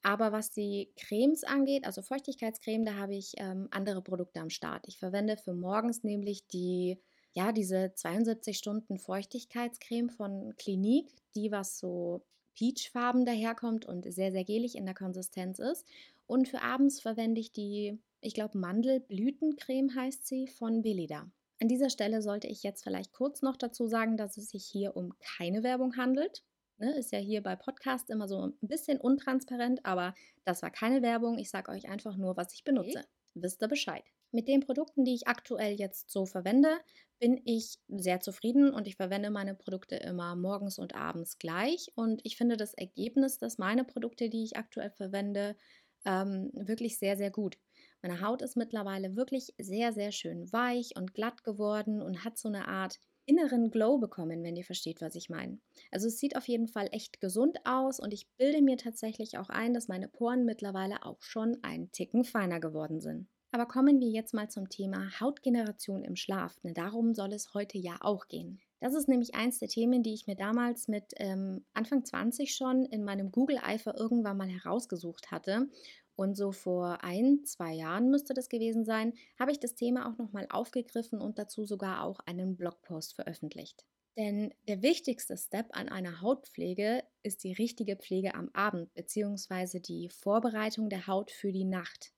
Aber 0.03 0.33
was 0.33 0.51
die 0.51 0.91
Cremes 0.97 1.45
angeht, 1.45 1.85
also 1.85 2.03
Feuchtigkeitscreme, 2.03 2.85
da 2.85 2.95
habe 2.95 3.15
ich 3.15 3.35
ähm, 3.37 3.69
andere 3.71 4.03
Produkte 4.03 4.41
am 4.41 4.51
Start. 4.51 4.85
Ich 4.87 4.99
verwende 4.99 5.37
für 5.37 5.55
morgens 5.55 6.05
nämlich 6.05 6.47
die, 6.47 6.99
ja, 7.35 7.53
diese 7.53 7.93
72 7.95 8.57
Stunden 8.57 8.99
Feuchtigkeitscreme 8.99 10.11
von 10.11 10.55
Clinique, 10.57 11.13
die 11.35 11.51
was 11.51 11.79
so 11.79 12.23
peachfarben 12.55 13.25
daherkommt 13.25 13.87
und 13.87 14.13
sehr, 14.13 14.33
sehr 14.33 14.45
gelig 14.45 14.77
in 14.77 14.87
der 14.87 14.95
Konsistenz 14.95 15.59
ist. 15.59 15.87
Und 16.27 16.49
für 16.49 16.63
abends 16.63 17.01
verwende 17.01 17.41
ich 17.41 17.53
die 17.53 17.99
ich 18.21 18.35
glaube 18.35 18.59
Mandelblütencreme 18.59 19.95
heißt 19.95 20.27
sie, 20.27 20.47
von 20.49 20.83
Belida. 20.83 21.31
An 21.61 21.69
dieser 21.69 21.91
Stelle 21.91 22.23
sollte 22.23 22.47
ich 22.47 22.63
jetzt 22.63 22.85
vielleicht 22.85 23.13
kurz 23.13 23.43
noch 23.43 23.57
dazu 23.57 23.87
sagen, 23.87 24.17
dass 24.17 24.37
es 24.37 24.51
sich 24.51 24.65
hier 24.65 24.97
um 24.97 25.13
keine 25.21 25.63
Werbung 25.63 25.97
handelt. 25.97 26.45
Ne, 26.81 26.97
ist 26.97 27.11
ja 27.11 27.19
hier 27.19 27.43
bei 27.43 27.57
Podcasts 27.57 28.09
immer 28.09 28.29
so 28.29 28.47
ein 28.47 28.55
bisschen 28.61 29.01
untransparent, 29.01 29.85
aber 29.85 30.15
das 30.45 30.63
war 30.63 30.71
keine 30.71 31.03
Werbung. 31.03 31.39
Ich 31.39 31.51
sage 31.51 31.73
euch 31.73 31.89
einfach 31.89 32.17
nur, 32.17 32.37
was 32.37 32.55
ich 32.55 32.63
benutze. 32.63 33.01
Okay. 33.01 33.09
Wisst 33.35 33.63
ihr 33.63 33.69
Bescheid. 33.69 34.05
Mit 34.31 34.47
den 34.47 34.61
Produkten, 34.61 35.05
die 35.05 35.15
ich 35.15 35.27
aktuell 35.27 35.75
jetzt 35.75 36.11
so 36.11 36.25
verwende, 36.25 36.79
bin 37.19 37.41
ich 37.45 37.79
sehr 37.89 38.21
zufrieden 38.21 38.73
und 38.73 38.87
ich 38.87 38.95
verwende 38.95 39.31
meine 39.31 39.55
Produkte 39.55 39.97
immer 39.97 40.37
morgens 40.37 40.79
und 40.79 40.95
abends 40.95 41.39
gleich. 41.39 41.91
Und 41.97 42.21
ich 42.25 42.37
finde 42.37 42.57
das 42.57 42.75
Ergebnis, 42.75 43.39
dass 43.39 43.59
meine 43.59 43.85
Produkte, 43.85 44.29
die 44.29 44.45
ich 44.45 44.57
aktuell 44.57 44.91
verwende, 44.91 45.57
ähm, 46.05 46.51
wirklich 46.55 46.99
sehr, 46.99 47.17
sehr 47.17 47.31
gut. 47.31 47.59
Meine 48.03 48.21
Haut 48.21 48.43
ist 48.43 48.57
mittlerweile 48.57 49.17
wirklich 49.17 49.55
sehr, 49.59 49.93
sehr 49.93 50.13
schön 50.13 50.53
weich 50.53 50.97
und 50.97 51.15
glatt 51.15 51.43
geworden 51.45 52.01
und 52.01 52.25
hat 52.25 52.39
so 52.39 52.49
eine 52.49 52.69
Art 52.69 52.99
inneren 53.27 53.71
Glow 53.71 53.99
bekommen, 53.99 54.43
wenn 54.43 54.57
ihr 54.57 54.65
versteht, 54.65 55.01
was 55.01 55.15
ich 55.15 55.29
meine. 55.29 55.61
Also 55.91 56.07
es 56.07 56.19
sieht 56.19 56.37
auf 56.37 56.49
jeden 56.49 56.69
Fall 56.69 56.89
echt 56.93 57.21
gesund 57.21 57.59
aus 57.65 58.01
und 58.01 58.15
ich 58.15 58.27
bilde 58.39 58.63
mir 58.63 58.77
tatsächlich 58.77 59.37
auch 59.37 59.51
ein, 59.51 59.75
dass 59.75 59.89
meine 59.89 60.09
Poren 60.09 60.45
mittlerweile 60.45 61.05
auch 61.05 61.21
schon 61.23 61.59
einen 61.63 61.93
Ticken 61.93 62.25
feiner 62.25 62.59
geworden 62.59 63.01
sind. 63.01 63.29
Aber 63.51 63.67
kommen 63.67 63.99
wir 64.01 64.09
jetzt 64.09 64.35
mal 64.35 64.49
zum 64.49 64.69
Thema 64.69 65.09
Hautgeneration 65.21 66.05
im 66.05 66.17
Schlaf, 66.17 66.59
denn 66.61 66.75
darum 66.75 67.15
soll 67.15 67.33
es 67.33 67.55
heute 67.55 67.79
ja 67.79 67.97
auch 68.01 68.29
gehen. 68.29 68.61
Das 68.81 68.95
ist 68.95 69.09
nämlich 69.09 69.35
eins 69.35 69.59
der 69.59 69.69
Themen, 69.69 70.03
die 70.03 70.15
ich 70.15 70.27
mir 70.27 70.37
damals 70.37 70.87
mit 70.87 71.13
ähm, 71.17 71.65
Anfang 71.75 72.05
20 72.05 72.55
schon 72.55 72.85
in 72.85 73.05
meinem 73.05 73.33
Google-Eifer 73.33 73.99
irgendwann 73.99 74.37
mal 74.37 74.49
herausgesucht 74.49 75.31
hatte. 75.31 75.69
Und 76.19 76.37
so 76.37 76.51
vor 76.51 77.05
ein, 77.05 77.45
zwei 77.45 77.75
Jahren 77.75 78.11
müsste 78.11 78.35
das 78.35 78.49
gewesen 78.49 78.85
sein, 78.85 79.13
habe 79.39 79.53
ich 79.53 79.61
das 79.61 79.77
Thema 79.77 80.11
auch 80.11 80.19
nochmal 80.19 80.49
aufgegriffen 80.51 81.21
und 81.21 81.39
dazu 81.39 81.65
sogar 81.65 82.03
auch 82.03 82.19
einen 82.27 82.57
Blogpost 82.57 83.15
veröffentlicht. 83.15 83.87
Denn 84.17 84.53
der 84.67 84.83
wichtigste 84.83 85.37
Step 85.37 85.69
an 85.71 85.89
einer 85.89 86.21
Hautpflege 86.21 87.05
ist 87.23 87.45
die 87.45 87.53
richtige 87.53 87.95
Pflege 87.95 88.35
am 88.35 88.51
Abend 88.53 88.93
bzw. 88.95 89.79
die 89.79 90.09
Vorbereitung 90.09 90.89
der 90.91 91.07
Haut 91.07 91.31
für 91.31 91.53
die 91.53 91.65
Nacht. 91.65 92.13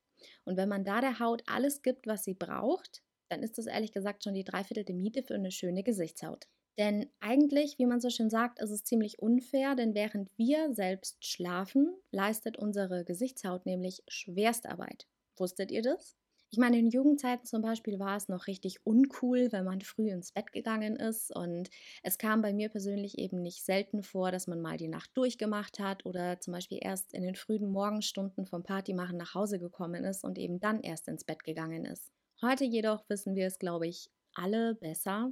Und 0.45 0.57
wenn 0.57 0.71
man 0.71 0.83
da 0.83 1.03
der 1.03 1.19
Haut 1.19 1.43
alles 1.45 1.83
gibt, 1.83 2.07
was 2.07 2.25
sie 2.25 2.35
braucht, 2.35 3.03
dann 3.29 3.43
ist 3.43 3.59
das 3.59 3.67
ehrlich 3.67 3.93
gesagt 3.93 4.25
schon 4.25 4.33
die 4.33 4.45
dreiviertelte 4.45 4.95
Miete 4.95 5.23
für 5.23 5.35
eine 5.35 5.51
schöne 5.51 5.83
Gesichtshaut. 5.83 6.47
Denn 6.81 7.11
eigentlich, 7.21 7.79
wie 7.79 7.85
man 7.85 8.01
so 8.01 8.09
schön 8.09 8.31
sagt, 8.31 8.59
ist 8.59 8.71
es 8.71 8.85
ziemlich 8.85 9.19
unfair, 9.19 9.75
denn 9.75 9.95
während 9.95 10.31
wir 10.39 10.73
selbst 10.73 11.23
schlafen, 11.27 11.95
leistet 12.11 12.57
unsere 12.57 13.05
Gesichtshaut 13.05 13.67
nämlich 13.67 14.03
Schwerstarbeit. 14.09 15.07
Wusstet 15.37 15.71
ihr 15.73 15.83
das? 15.83 16.17
Ich 16.49 16.59
meine, 16.59 16.79
in 16.79 16.89
Jugendzeiten 16.89 17.45
zum 17.45 17.61
Beispiel 17.61 17.99
war 17.99 18.17
es 18.17 18.31
noch 18.31 18.47
richtig 18.47 18.79
uncool, 18.87 19.53
wenn 19.53 19.67
man 19.67 19.83
früh 19.83 20.11
ins 20.11 20.33
Bett 20.33 20.53
gegangen 20.53 20.97
ist. 20.97 21.37
Und 21.37 21.69
es 22.03 22.17
kam 22.17 22.41
bei 22.41 22.55
mir 22.55 22.71
persönlich 22.71 23.19
eben 23.19 23.43
nicht 23.43 23.63
selten 23.63 24.03
vor, 24.03 24.33
dass 24.33 24.47
man 24.47 24.63
mal 24.63 24.79
die 24.79 24.89
Nacht 24.89 25.11
durchgemacht 25.13 25.81
hat 25.81 26.07
oder 26.07 26.41
zum 26.41 26.55
Beispiel 26.55 26.79
erst 26.81 27.13
in 27.13 27.23
den 27.23 27.35
frühen 27.35 27.71
Morgenstunden 27.71 28.47
vom 28.47 28.63
Partymachen 28.63 29.19
nach 29.19 29.35
Hause 29.35 29.59
gekommen 29.59 30.03
ist 30.05 30.25
und 30.25 30.39
eben 30.39 30.61
dann 30.61 30.81
erst 30.81 31.09
ins 31.09 31.25
Bett 31.25 31.45
gegangen 31.45 31.85
ist. 31.85 32.11
Heute 32.41 32.65
jedoch 32.65 33.07
wissen 33.11 33.35
wir 33.35 33.47
es, 33.47 33.59
glaube 33.59 33.87
ich, 33.87 34.11
alle 34.33 34.75
besser, 34.77 35.31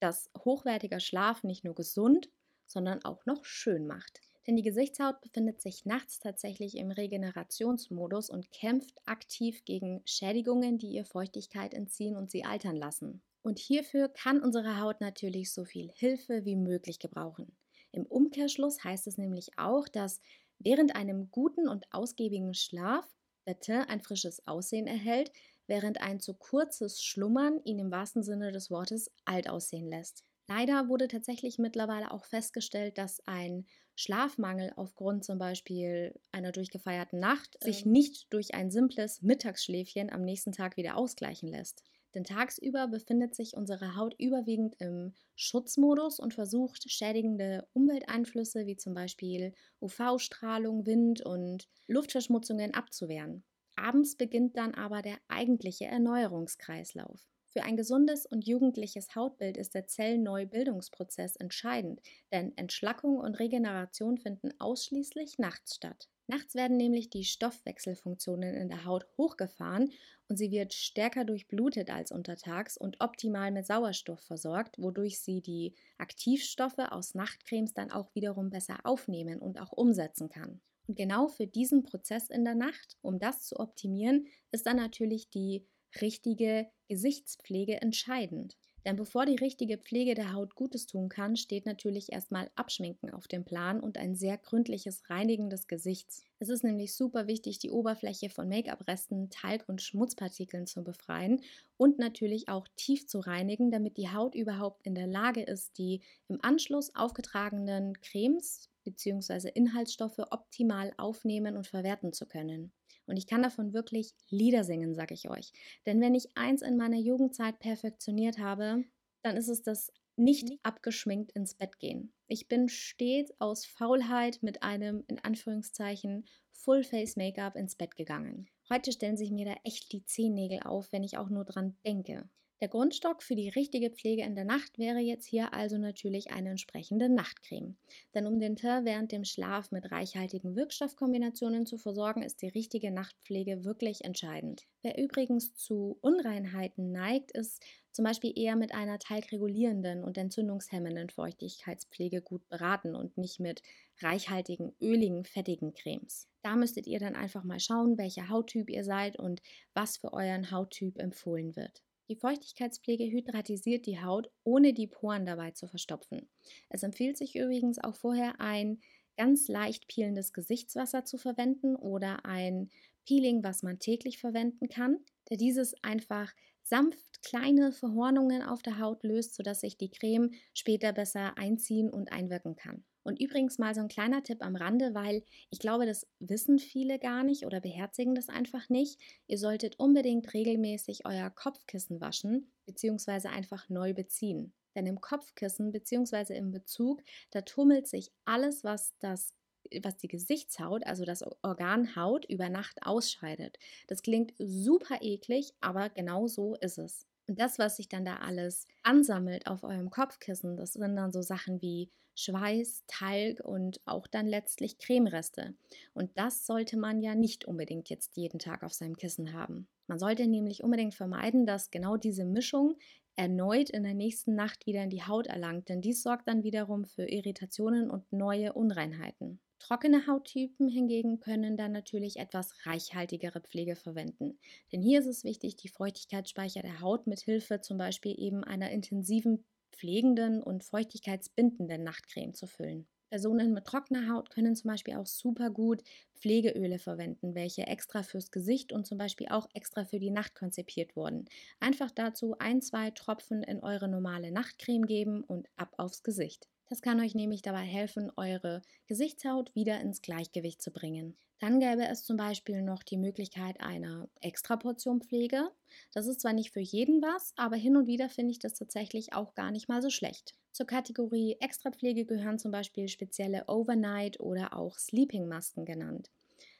dass 0.00 0.30
hochwertiger 0.44 1.00
Schlaf 1.00 1.42
nicht 1.42 1.64
nur 1.64 1.74
gesund, 1.74 2.28
sondern 2.66 3.04
auch 3.04 3.26
noch 3.26 3.44
schön 3.44 3.86
macht. 3.86 4.20
Denn 4.46 4.56
die 4.56 4.62
Gesichtshaut 4.62 5.20
befindet 5.20 5.60
sich 5.60 5.84
nachts 5.84 6.20
tatsächlich 6.20 6.76
im 6.78 6.90
Regenerationsmodus 6.90 8.30
und 8.30 8.50
kämpft 8.50 8.98
aktiv 9.04 9.64
gegen 9.66 10.00
Schädigungen, 10.06 10.78
die 10.78 10.88
ihr 10.88 11.04
Feuchtigkeit 11.04 11.74
entziehen 11.74 12.16
und 12.16 12.30
sie 12.30 12.44
altern 12.44 12.76
lassen. 12.76 13.22
Und 13.42 13.58
hierfür 13.58 14.08
kann 14.08 14.40
unsere 14.40 14.80
Haut 14.80 15.02
natürlich 15.02 15.52
so 15.52 15.64
viel 15.64 15.90
Hilfe 15.90 16.46
wie 16.46 16.56
möglich 16.56 16.98
gebrauchen. 16.98 17.56
Im 17.92 18.06
Umkehrschluss 18.06 18.82
heißt 18.84 19.06
es 19.06 19.18
nämlich 19.18 19.58
auch, 19.58 19.86
dass 19.86 20.20
während 20.58 20.96
einem 20.96 21.30
guten 21.30 21.68
und 21.68 21.86
ausgiebigen 21.92 22.54
Schlaf 22.54 23.06
bitte 23.44 23.88
ein 23.88 24.00
frisches 24.00 24.46
Aussehen 24.46 24.86
erhält, 24.86 25.30
während 25.68 26.00
ein 26.00 26.18
zu 26.20 26.34
kurzes 26.34 27.02
Schlummern 27.02 27.60
ihn 27.64 27.78
im 27.78 27.90
wahrsten 27.92 28.22
Sinne 28.24 28.50
des 28.52 28.70
Wortes 28.70 29.10
alt 29.24 29.48
aussehen 29.48 29.88
lässt. 29.88 30.24
Leider 30.48 30.88
wurde 30.88 31.08
tatsächlich 31.08 31.58
mittlerweile 31.58 32.10
auch 32.10 32.24
festgestellt, 32.24 32.96
dass 32.98 33.20
ein 33.26 33.66
Schlafmangel 33.94 34.72
aufgrund 34.76 35.24
zum 35.24 35.38
Beispiel 35.38 36.18
einer 36.32 36.52
durchgefeierten 36.52 37.18
Nacht 37.20 37.62
sich 37.62 37.84
ähm. 37.84 37.84
nicht 37.84 38.32
durch 38.32 38.54
ein 38.54 38.70
simples 38.70 39.22
Mittagsschläfchen 39.22 40.10
am 40.10 40.22
nächsten 40.22 40.52
Tag 40.52 40.76
wieder 40.76 40.96
ausgleichen 40.96 41.48
lässt. 41.48 41.84
Denn 42.14 42.24
tagsüber 42.24 42.88
befindet 42.88 43.34
sich 43.34 43.54
unsere 43.56 43.94
Haut 43.96 44.14
überwiegend 44.18 44.76
im 44.80 45.14
Schutzmodus 45.36 46.18
und 46.20 46.34
versucht, 46.34 46.90
schädigende 46.90 47.68
Umwelteinflüsse 47.74 48.66
wie 48.66 48.76
zum 48.76 48.94
Beispiel 48.94 49.54
UV-Strahlung, 49.80 50.86
Wind 50.86 51.20
und 51.20 51.68
Luftverschmutzungen 51.86 52.74
abzuwehren. 52.74 53.44
Abends 53.78 54.16
beginnt 54.16 54.56
dann 54.56 54.74
aber 54.74 55.02
der 55.02 55.18
eigentliche 55.28 55.86
Erneuerungskreislauf. 55.86 57.28
Für 57.50 57.62
ein 57.62 57.76
gesundes 57.76 58.26
und 58.26 58.46
jugendliches 58.46 59.14
Hautbild 59.14 59.56
ist 59.56 59.74
der 59.74 59.86
Zellneubildungsprozess 59.86 61.36
entscheidend, 61.36 62.00
denn 62.30 62.56
Entschlackung 62.56 63.18
und 63.18 63.38
Regeneration 63.38 64.18
finden 64.18 64.50
ausschließlich 64.58 65.38
nachts 65.38 65.76
statt. 65.76 66.08
Nachts 66.26 66.54
werden 66.54 66.76
nämlich 66.76 67.08
die 67.08 67.24
Stoffwechselfunktionen 67.24 68.54
in 68.54 68.68
der 68.68 68.84
Haut 68.84 69.06
hochgefahren 69.16 69.90
und 70.28 70.36
sie 70.36 70.50
wird 70.50 70.74
stärker 70.74 71.24
durchblutet 71.24 71.88
als 71.88 72.12
untertags 72.12 72.76
und 72.76 73.00
optimal 73.00 73.50
mit 73.50 73.66
Sauerstoff 73.66 74.20
versorgt, 74.20 74.76
wodurch 74.78 75.20
sie 75.20 75.40
die 75.40 75.74
Aktivstoffe 75.96 76.78
aus 76.78 77.14
Nachtcremes 77.14 77.72
dann 77.72 77.90
auch 77.90 78.14
wiederum 78.14 78.50
besser 78.50 78.80
aufnehmen 78.84 79.38
und 79.38 79.58
auch 79.58 79.72
umsetzen 79.72 80.28
kann. 80.28 80.60
Und 80.88 80.96
genau 80.96 81.28
für 81.28 81.46
diesen 81.46 81.84
Prozess 81.84 82.30
in 82.30 82.44
der 82.44 82.54
Nacht, 82.54 82.96
um 83.02 83.18
das 83.18 83.46
zu 83.46 83.60
optimieren, 83.60 84.26
ist 84.50 84.66
dann 84.66 84.76
natürlich 84.76 85.28
die 85.28 85.66
richtige 86.00 86.66
Gesichtspflege 86.88 87.80
entscheidend. 87.80 88.56
Denn 88.86 88.96
bevor 88.96 89.26
die 89.26 89.36
richtige 89.36 89.76
Pflege 89.76 90.14
der 90.14 90.32
Haut 90.32 90.54
Gutes 90.54 90.86
tun 90.86 91.10
kann, 91.10 91.36
steht 91.36 91.66
natürlich 91.66 92.10
erstmal 92.10 92.50
Abschminken 92.54 93.10
auf 93.10 93.28
dem 93.28 93.44
Plan 93.44 93.80
und 93.80 93.98
ein 93.98 94.14
sehr 94.14 94.38
gründliches 94.38 95.10
Reinigen 95.10 95.50
des 95.50 95.66
Gesichts. 95.66 96.22
Es 96.38 96.48
ist 96.48 96.64
nämlich 96.64 96.94
super 96.94 97.26
wichtig, 97.26 97.58
die 97.58 97.70
Oberfläche 97.70 98.30
von 98.30 98.48
Make-up-Resten, 98.48 99.28
Talg- 99.28 99.68
und 99.68 99.82
Schmutzpartikeln 99.82 100.66
zu 100.66 100.84
befreien 100.84 101.42
und 101.76 101.98
natürlich 101.98 102.48
auch 102.48 102.66
tief 102.76 103.06
zu 103.06 103.18
reinigen, 103.20 103.70
damit 103.70 103.98
die 103.98 104.10
Haut 104.10 104.34
überhaupt 104.34 104.86
in 104.86 104.94
der 104.94 105.06
Lage 105.06 105.42
ist, 105.42 105.76
die 105.76 106.00
im 106.28 106.38
Anschluss 106.40 106.94
aufgetragenen 106.94 108.00
Cremes 108.00 108.67
bzw. 108.90 109.50
Inhaltsstoffe 109.54 110.18
optimal 110.30 110.92
aufnehmen 110.96 111.56
und 111.56 111.66
verwerten 111.66 112.12
zu 112.12 112.26
können. 112.26 112.72
Und 113.06 113.16
ich 113.16 113.26
kann 113.26 113.42
davon 113.42 113.72
wirklich 113.72 114.14
Lieder 114.28 114.64
singen, 114.64 114.94
sag 114.94 115.10
ich 115.10 115.30
euch. 115.30 115.52
Denn 115.86 116.00
wenn 116.00 116.14
ich 116.14 116.36
eins 116.36 116.62
in 116.62 116.76
meiner 116.76 116.98
Jugendzeit 116.98 117.58
perfektioniert 117.58 118.38
habe, 118.38 118.84
dann 119.22 119.36
ist 119.36 119.48
es 119.48 119.62
das 119.62 119.92
nicht 120.16 120.58
abgeschminkt 120.62 121.32
ins 121.32 121.54
Bett 121.54 121.78
gehen. 121.78 122.12
Ich 122.26 122.48
bin 122.48 122.68
stets 122.68 123.32
aus 123.38 123.64
Faulheit 123.64 124.42
mit 124.42 124.62
einem 124.62 125.04
in 125.06 125.18
Anführungszeichen 125.18 126.26
Full 126.52 126.82
Face 126.82 127.16
Make-up 127.16 127.56
ins 127.56 127.76
Bett 127.76 127.96
gegangen. 127.96 128.48
Heute 128.70 128.92
stellen 128.92 129.16
sich 129.16 129.30
mir 129.30 129.46
da 129.46 129.54
echt 129.64 129.92
die 129.92 130.04
Zehennägel 130.04 130.60
auf, 130.64 130.92
wenn 130.92 131.02
ich 131.02 131.16
auch 131.16 131.30
nur 131.30 131.44
dran 131.44 131.76
denke. 131.86 132.28
Der 132.60 132.68
Grundstock 132.68 133.22
für 133.22 133.36
die 133.36 133.48
richtige 133.48 133.88
Pflege 133.90 134.22
in 134.22 134.34
der 134.34 134.44
Nacht 134.44 134.78
wäre 134.78 134.98
jetzt 134.98 135.26
hier 135.26 135.54
also 135.54 135.78
natürlich 135.78 136.32
eine 136.32 136.50
entsprechende 136.50 137.08
Nachtcreme. 137.08 137.76
Denn 138.14 138.26
um 138.26 138.40
den 138.40 138.56
Teint 138.56 138.84
während 138.84 139.12
dem 139.12 139.24
Schlaf 139.24 139.70
mit 139.70 139.92
reichhaltigen 139.92 140.56
Wirkstoffkombinationen 140.56 141.66
zu 141.66 141.78
versorgen, 141.78 142.22
ist 142.22 142.42
die 142.42 142.48
richtige 142.48 142.90
Nachtpflege 142.90 143.64
wirklich 143.64 144.04
entscheidend. 144.04 144.66
Wer 144.82 144.98
übrigens 144.98 145.54
zu 145.54 145.98
Unreinheiten 146.00 146.90
neigt, 146.90 147.30
ist 147.30 147.64
zum 147.92 148.04
Beispiel 148.04 148.32
eher 148.36 148.56
mit 148.56 148.74
einer 148.74 148.98
talgregulierenden 148.98 150.02
und 150.02 150.18
entzündungshemmenden 150.18 151.10
Feuchtigkeitspflege 151.10 152.22
gut 152.22 152.48
beraten 152.48 152.96
und 152.96 153.16
nicht 153.18 153.38
mit 153.38 153.62
reichhaltigen, 154.02 154.74
öligen, 154.80 155.24
fettigen 155.24 155.72
Cremes. 155.74 156.28
Da 156.42 156.56
müsstet 156.56 156.86
ihr 156.86 156.98
dann 156.98 157.14
einfach 157.14 157.44
mal 157.44 157.60
schauen, 157.60 157.98
welcher 157.98 158.28
Hauttyp 158.28 158.70
ihr 158.70 158.84
seid 158.84 159.18
und 159.18 159.42
was 159.74 159.96
für 159.96 160.12
euren 160.12 160.50
Hauttyp 160.50 160.98
empfohlen 160.98 161.56
wird. 161.56 161.82
Die 162.08 162.16
Feuchtigkeitspflege 162.16 163.04
hydratisiert 163.04 163.84
die 163.86 164.00
Haut, 164.00 164.30
ohne 164.42 164.72
die 164.72 164.86
Poren 164.86 165.26
dabei 165.26 165.50
zu 165.50 165.66
verstopfen. 165.66 166.28
Es 166.70 166.82
empfiehlt 166.82 167.18
sich 167.18 167.36
übrigens 167.36 167.78
auch 167.78 167.96
vorher 167.96 168.40
ein 168.40 168.80
ganz 169.18 169.48
leicht 169.48 169.88
peelendes 169.88 170.32
Gesichtswasser 170.32 171.04
zu 171.04 171.18
verwenden 171.18 171.76
oder 171.76 172.24
ein 172.24 172.70
Peeling, 173.04 173.42
was 173.42 173.62
man 173.62 173.78
täglich 173.78 174.18
verwenden 174.18 174.68
kann, 174.68 174.98
da 175.26 175.36
dieses 175.36 175.74
einfach 175.82 176.32
sanft 176.68 177.22
kleine 177.22 177.72
Verhornungen 177.72 178.42
auf 178.42 178.62
der 178.62 178.78
Haut 178.78 179.02
löst, 179.02 179.34
sodass 179.34 179.60
sich 179.60 179.76
die 179.76 179.90
Creme 179.90 180.30
später 180.54 180.92
besser 180.92 181.36
einziehen 181.36 181.90
und 181.90 182.12
einwirken 182.12 182.56
kann. 182.56 182.84
Und 183.02 183.20
übrigens 183.20 183.58
mal 183.58 183.74
so 183.74 183.80
ein 183.80 183.88
kleiner 183.88 184.22
Tipp 184.22 184.44
am 184.44 184.54
Rande, 184.54 184.92
weil 184.92 185.24
ich 185.48 185.58
glaube, 185.58 185.86
das 185.86 186.06
wissen 186.18 186.58
viele 186.58 186.98
gar 186.98 187.24
nicht 187.24 187.46
oder 187.46 187.60
beherzigen 187.60 188.14
das 188.14 188.28
einfach 188.28 188.68
nicht. 188.68 189.00
Ihr 189.26 189.38
solltet 189.38 189.78
unbedingt 189.78 190.34
regelmäßig 190.34 191.06
euer 191.06 191.30
Kopfkissen 191.30 192.02
waschen 192.02 192.52
bzw. 192.66 193.28
einfach 193.28 193.70
neu 193.70 193.94
beziehen. 193.94 194.52
Denn 194.74 194.86
im 194.86 195.00
Kopfkissen 195.00 195.72
bzw. 195.72 196.36
im 196.36 196.50
Bezug, 196.50 197.02
da 197.30 197.40
tummelt 197.40 197.86
sich 197.86 198.12
alles, 198.26 198.62
was 198.62 198.92
das 198.98 199.34
was 199.82 199.96
die 199.96 200.08
Gesichtshaut, 200.08 200.86
also 200.86 201.04
das 201.04 201.24
Organ 201.42 201.96
Haut, 201.96 202.24
über 202.26 202.48
Nacht 202.48 202.78
ausscheidet. 202.82 203.58
Das 203.86 204.02
klingt 204.02 204.32
super 204.38 204.98
eklig, 205.00 205.52
aber 205.60 205.90
genau 205.90 206.26
so 206.26 206.54
ist 206.56 206.78
es. 206.78 207.06
Und 207.26 207.38
das, 207.38 207.58
was 207.58 207.76
sich 207.76 207.88
dann 207.88 208.04
da 208.04 208.16
alles 208.16 208.66
ansammelt 208.82 209.46
auf 209.46 209.62
eurem 209.62 209.90
Kopfkissen, 209.90 210.56
das 210.56 210.72
sind 210.72 210.96
dann 210.96 211.12
so 211.12 211.20
Sachen 211.20 211.60
wie 211.60 211.90
Schweiß, 212.14 212.82
Talg 212.88 213.40
und 213.44 213.80
auch 213.84 214.08
dann 214.08 214.26
letztlich 214.26 214.78
Cremereste. 214.78 215.54
Und 215.94 216.10
das 216.18 216.46
sollte 216.46 216.76
man 216.76 217.00
ja 217.00 217.14
nicht 217.14 217.44
unbedingt 217.44 217.90
jetzt 217.90 218.16
jeden 218.16 218.40
Tag 218.40 218.64
auf 218.64 218.72
seinem 218.72 218.96
Kissen 218.96 219.34
haben. 219.34 219.68
Man 219.86 220.00
sollte 220.00 220.26
nämlich 220.26 220.64
unbedingt 220.64 220.94
vermeiden, 220.94 221.46
dass 221.46 221.70
genau 221.70 221.96
diese 221.96 222.24
Mischung 222.24 222.76
erneut 223.14 223.70
in 223.70 223.82
der 223.82 223.94
nächsten 223.94 224.34
Nacht 224.34 224.66
wieder 224.66 224.82
in 224.82 224.90
die 224.90 225.04
Haut 225.04 225.26
erlangt, 225.26 225.68
denn 225.68 225.80
dies 225.80 226.02
sorgt 226.02 226.28
dann 226.28 226.44
wiederum 226.44 226.84
für 226.84 227.04
Irritationen 227.04 227.90
und 227.90 228.10
neue 228.12 228.52
Unreinheiten. 228.52 229.40
Trockene 229.58 230.06
Hauttypen 230.06 230.68
hingegen 230.68 231.20
können 231.20 231.56
dann 231.56 231.72
natürlich 231.72 232.16
etwas 232.18 232.66
reichhaltigere 232.66 233.40
Pflege 233.40 233.76
verwenden. 233.76 234.38
Denn 234.72 234.82
hier 234.82 235.00
ist 235.00 235.06
es 235.06 235.24
wichtig, 235.24 235.56
die 235.56 235.68
Feuchtigkeitsspeicher 235.68 236.62
der 236.62 236.80
Haut 236.80 237.06
mit 237.06 237.20
Hilfe 237.20 237.60
zum 237.60 237.78
Beispiel 237.78 238.14
eben 238.18 238.44
einer 238.44 238.70
intensiven 238.70 239.44
pflegenden 239.72 240.42
und 240.42 240.64
feuchtigkeitsbindenden 240.64 241.82
Nachtcreme 241.84 242.34
zu 242.34 242.46
füllen. 242.46 242.86
Personen 243.10 243.54
mit 243.54 243.64
trockener 243.64 244.12
Haut 244.12 244.30
können 244.30 244.54
zum 244.54 244.70
Beispiel 244.70 244.94
auch 244.96 245.06
super 245.06 245.50
gut 245.50 245.82
Pflegeöle 246.14 246.78
verwenden, 246.78 247.34
welche 247.34 247.66
extra 247.66 248.02
fürs 248.02 248.30
Gesicht 248.30 248.72
und 248.72 248.86
zum 248.86 248.98
Beispiel 248.98 249.28
auch 249.28 249.48
extra 249.54 249.84
für 249.84 249.98
die 249.98 250.10
Nacht 250.10 250.34
konzipiert 250.34 250.94
wurden. 250.94 251.24
Einfach 251.60 251.90
dazu 251.90 252.36
ein, 252.38 252.60
zwei 252.60 252.90
Tropfen 252.90 253.42
in 253.42 253.60
eure 253.62 253.88
normale 253.88 254.30
Nachtcreme 254.30 254.86
geben 254.86 255.24
und 255.24 255.48
ab 255.56 255.72
aufs 255.78 256.02
Gesicht. 256.02 256.48
Das 256.68 256.82
kann 256.82 257.00
euch 257.00 257.14
nämlich 257.14 257.42
dabei 257.42 257.62
helfen, 257.62 258.12
eure 258.16 258.62
Gesichtshaut 258.86 259.54
wieder 259.54 259.80
ins 259.80 260.02
Gleichgewicht 260.02 260.60
zu 260.60 260.70
bringen. 260.70 261.16
Dann 261.40 261.60
gäbe 261.60 261.86
es 261.86 262.04
zum 262.04 262.16
Beispiel 262.16 262.62
noch 262.62 262.82
die 262.82 262.96
Möglichkeit 262.96 263.60
einer 263.60 264.08
Extraportion 264.20 265.00
Pflege. 265.00 265.50
Das 265.92 266.06
ist 266.06 266.20
zwar 266.20 266.32
nicht 266.32 266.52
für 266.52 266.60
jeden 266.60 267.00
was, 267.00 267.32
aber 267.36 267.56
hin 267.56 267.76
und 267.76 267.86
wieder 267.86 268.08
finde 268.08 268.32
ich 268.32 268.40
das 268.40 268.54
tatsächlich 268.54 269.12
auch 269.12 269.34
gar 269.34 269.52
nicht 269.52 269.68
mal 269.68 269.80
so 269.80 269.88
schlecht. 269.88 270.34
Zur 270.52 270.66
Kategorie 270.66 271.36
Extrapflege 271.38 272.04
gehören 272.04 272.40
zum 272.40 272.50
Beispiel 272.50 272.88
spezielle 272.88 273.44
Overnight 273.46 274.18
oder 274.18 274.56
auch 274.56 274.78
Sleeping 274.78 275.28
Masken 275.28 275.64
genannt. 275.64 276.10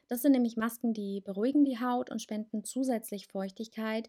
Das 0.07 0.23
sind 0.23 0.33
nämlich 0.33 0.57
Masken, 0.57 0.95
die 0.95 1.21
beruhigen 1.21 1.65
die 1.65 1.81
Haut 1.81 2.11
und 2.11 2.23
spenden 2.23 2.65
zusätzlich 2.65 3.27
Feuchtigkeit 3.27 4.09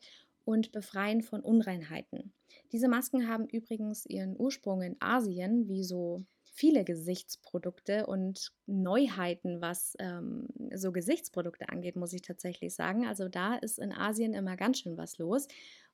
und 0.50 0.72
befreien 0.72 1.22
von 1.22 1.42
Unreinheiten. 1.42 2.34
Diese 2.72 2.88
Masken 2.88 3.28
haben 3.28 3.46
übrigens 3.46 4.08
ihren 4.08 4.36
Ursprung 4.36 4.82
in 4.82 4.96
Asien, 5.00 5.68
wie 5.68 5.84
so 5.84 6.24
viele 6.42 6.84
Gesichtsprodukte 6.84 8.08
und 8.08 8.52
Neuheiten, 8.66 9.62
was 9.62 9.94
ähm, 10.00 10.48
so 10.74 10.92
Gesichtsprodukte 10.92 11.70
angeht, 11.70 11.96
muss 11.96 12.14
ich 12.14 12.24
tatsächlich 12.24 12.74
sagen. 12.74 13.06
Also 13.06 13.30
da 13.30 13.58
ist 13.58 13.78
in 13.78 13.94
Asien 13.94 14.34
immer 14.34 14.58
ganz 14.58 14.80
schön 14.80 14.98
was 14.98 15.20
los. 15.20 15.48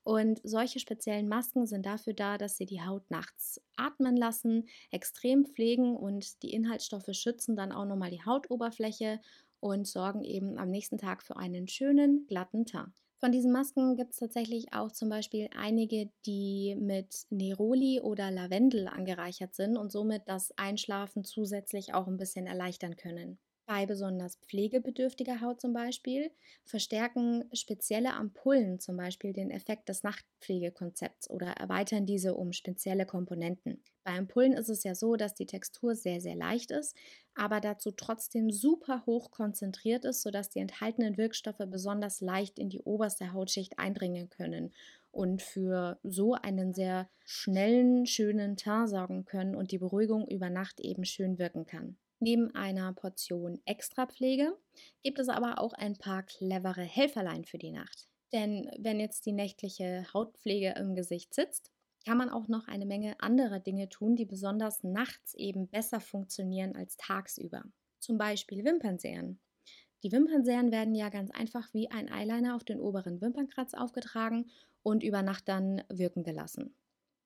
Und 0.03 0.39
solche 0.45 0.79
speziellen 0.79 1.27
Masken 1.27 1.67
sind 1.67 1.85
dafür 1.85 2.13
da, 2.13 2.37
dass 2.37 2.55
sie 2.55 2.65
die 2.65 2.81
Haut 2.81 3.11
nachts 3.11 3.61
atmen 3.75 4.15
lassen, 4.15 4.69
extrem 4.89 5.43
pflegen 5.43 5.97
und 5.97 6.41
die 6.43 6.53
Inhaltsstoffe 6.53 7.09
schützen 7.11 7.57
dann 7.57 7.73
auch 7.73 7.85
nochmal 7.85 8.11
die 8.11 8.23
Hautoberfläche 8.23 9.19
und 9.59 9.85
sorgen 9.85 10.23
eben 10.23 10.57
am 10.57 10.69
nächsten 10.69 10.97
Tag 10.97 11.23
für 11.23 11.35
einen 11.35 11.67
schönen, 11.67 12.25
glatten 12.27 12.65
Teint. 12.65 13.04
Von 13.19 13.33
diesen 13.33 13.51
Masken 13.51 13.97
gibt 13.97 14.11
es 14.13 14.19
tatsächlich 14.19 14.71
auch 14.71 14.89
zum 14.89 15.09
Beispiel 15.09 15.49
einige, 15.53 16.09
die 16.25 16.77
mit 16.79 17.25
Neroli 17.29 17.99
oder 17.99 18.31
Lavendel 18.31 18.87
angereichert 18.87 19.53
sind 19.53 19.75
und 19.75 19.91
somit 19.91 20.23
das 20.29 20.53
Einschlafen 20.57 21.25
zusätzlich 21.25 21.93
auch 21.93 22.07
ein 22.07 22.15
bisschen 22.17 22.47
erleichtern 22.47 22.95
können. 22.95 23.37
Bei 23.67 23.85
besonders 23.87 24.37
pflegebedürftiger 24.37 25.39
Haut 25.41 25.59
zum 25.61 25.73
Beispiel 25.73 26.31
verstärken 26.65 27.45
spezielle 27.53 28.13
Ampullen 28.13 28.79
zum 28.79 28.95
Beispiel 28.97 29.33
den 29.33 29.49
Effekt 29.51 29.87
des 29.89 30.01
Nachtpflegekonzepts 30.03 31.29
oder 31.29 31.47
erweitern 31.47 32.05
diese 32.07 32.33
um 32.35 32.53
spezielle 32.53 33.05
Komponenten. 33.07 33.83
Bei 34.03 34.17
Ampullen 34.17 34.53
ist 34.53 34.69
es 34.69 34.83
ja 34.83 34.93
so, 34.95 35.15
dass 35.15 35.33
die 35.35 35.45
Textur 35.47 35.95
sehr, 35.95 36.21
sehr 36.21 36.35
leicht 36.35 36.69
ist, 36.71 36.95
aber 37.35 37.59
dazu 37.59 37.91
trotzdem 37.91 38.51
super 38.51 39.03
hoch 39.07 39.29
konzentriert 39.31 40.05
ist, 40.05 40.21
sodass 40.23 40.49
die 40.49 40.59
enthaltenen 40.59 41.17
Wirkstoffe 41.17 41.57
besonders 41.67 42.21
leicht 42.21 42.57
in 42.59 42.69
die 42.69 42.81
oberste 42.81 43.33
Hautschicht 43.33 43.77
eindringen 43.79 44.29
können 44.29 44.73
und 45.11 45.41
für 45.41 45.99
so 46.03 46.33
einen 46.33 46.73
sehr 46.73 47.09
schnellen, 47.25 48.05
schönen 48.07 48.57
Teint 48.57 48.89
sorgen 48.89 49.25
können 49.25 49.55
und 49.55 49.71
die 49.71 49.79
Beruhigung 49.79 50.27
über 50.27 50.49
Nacht 50.51 50.79
eben 50.79 51.03
schön 51.05 51.37
wirken 51.39 51.65
kann. 51.65 51.97
Neben 52.19 52.55
einer 52.55 52.93
Portion 52.93 53.61
Extrapflege 53.65 54.57
gibt 55.03 55.19
es 55.19 55.29
aber 55.29 55.59
auch 55.59 55.73
ein 55.73 55.97
paar 55.97 56.23
clevere 56.23 56.81
Helferlein 56.81 57.45
für 57.45 57.57
die 57.57 57.71
Nacht. 57.71 58.07
Denn 58.31 58.69
wenn 58.77 58.99
jetzt 58.99 59.25
die 59.25 59.31
nächtliche 59.31 60.05
Hautpflege 60.13 60.75
im 60.77 60.95
Gesicht 60.95 61.33
sitzt, 61.33 61.71
kann 62.05 62.17
man 62.17 62.29
auch 62.29 62.47
noch 62.47 62.67
eine 62.67 62.85
Menge 62.85 63.19
anderer 63.19 63.59
Dinge 63.59 63.89
tun, 63.89 64.15
die 64.15 64.25
besonders 64.25 64.83
nachts 64.83 65.33
eben 65.33 65.67
besser 65.67 65.99
funktionieren 65.99 66.75
als 66.75 66.97
tagsüber. 66.97 67.63
Zum 67.99 68.17
Beispiel 68.17 68.63
Wimpernseren. 68.63 69.39
Die 70.03 70.11
Wimpernseren 70.11 70.71
werden 70.71 70.93
ja 70.93 71.09
ganz 71.09 71.31
einfach 71.31 71.73
wie 71.73 71.89
ein 71.89 72.07
Eyeliner 72.07 72.55
auf 72.55 72.63
den 72.63 72.79
oberen 72.79 73.21
Wimpernkratz 73.21 73.73
aufgetragen 73.73 74.51
und 74.83 75.03
über 75.03 75.23
Nacht 75.23 75.47
dann 75.47 75.83
wirken 75.89 76.23
gelassen. 76.23 76.75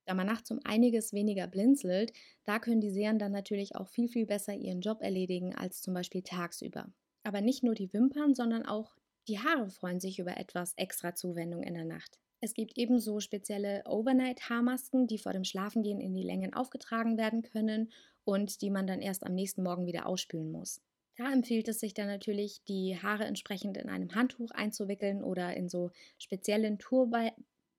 Da 0.09 0.15
man 0.15 0.25
nachts 0.25 0.49
um 0.49 0.59
einiges 0.63 1.13
weniger 1.13 1.45
blinzelt, 1.45 2.13
da 2.43 2.57
können 2.57 2.81
die 2.81 2.89
Serien 2.89 3.19
dann 3.19 3.31
natürlich 3.31 3.75
auch 3.75 3.87
viel, 3.87 4.07
viel 4.07 4.25
besser 4.25 4.55
ihren 4.55 4.81
Job 4.81 5.03
erledigen 5.03 5.53
als 5.53 5.83
zum 5.83 5.93
Beispiel 5.93 6.23
tagsüber. 6.23 6.91
Aber 7.21 7.41
nicht 7.41 7.61
nur 7.61 7.75
die 7.75 7.93
Wimpern, 7.93 8.33
sondern 8.33 8.65
auch 8.65 8.95
die 9.27 9.37
Haare 9.37 9.69
freuen 9.69 9.99
sich 9.99 10.17
über 10.17 10.35
etwas 10.37 10.73
extra 10.77 11.13
Zuwendung 11.13 11.61
in 11.61 11.75
der 11.75 11.85
Nacht. 11.85 12.19
Es 12.41 12.55
gibt 12.55 12.75
ebenso 12.75 13.19
spezielle 13.19 13.83
Overnight-Haarmasken, 13.85 15.05
die 15.05 15.19
vor 15.19 15.31
dem 15.31 15.43
Schlafengehen 15.43 16.01
in 16.01 16.15
die 16.15 16.23
Längen 16.23 16.55
aufgetragen 16.55 17.19
werden 17.19 17.43
können 17.43 17.91
und 18.23 18.63
die 18.63 18.71
man 18.71 18.87
dann 18.87 19.01
erst 19.03 19.23
am 19.23 19.35
nächsten 19.35 19.61
Morgen 19.61 19.85
wieder 19.85 20.07
ausspülen 20.07 20.51
muss. 20.51 20.81
Da 21.17 21.31
empfiehlt 21.31 21.67
es 21.67 21.79
sich 21.79 21.93
dann 21.93 22.07
natürlich, 22.07 22.63
die 22.63 22.97
Haare 22.99 23.25
entsprechend 23.25 23.77
in 23.77 23.89
einem 23.89 24.15
Handtuch 24.15 24.49
einzuwickeln 24.49 25.23
oder 25.23 25.55
in 25.55 25.69
so 25.69 25.91
speziellen 26.17 26.79
Turba 26.79 27.29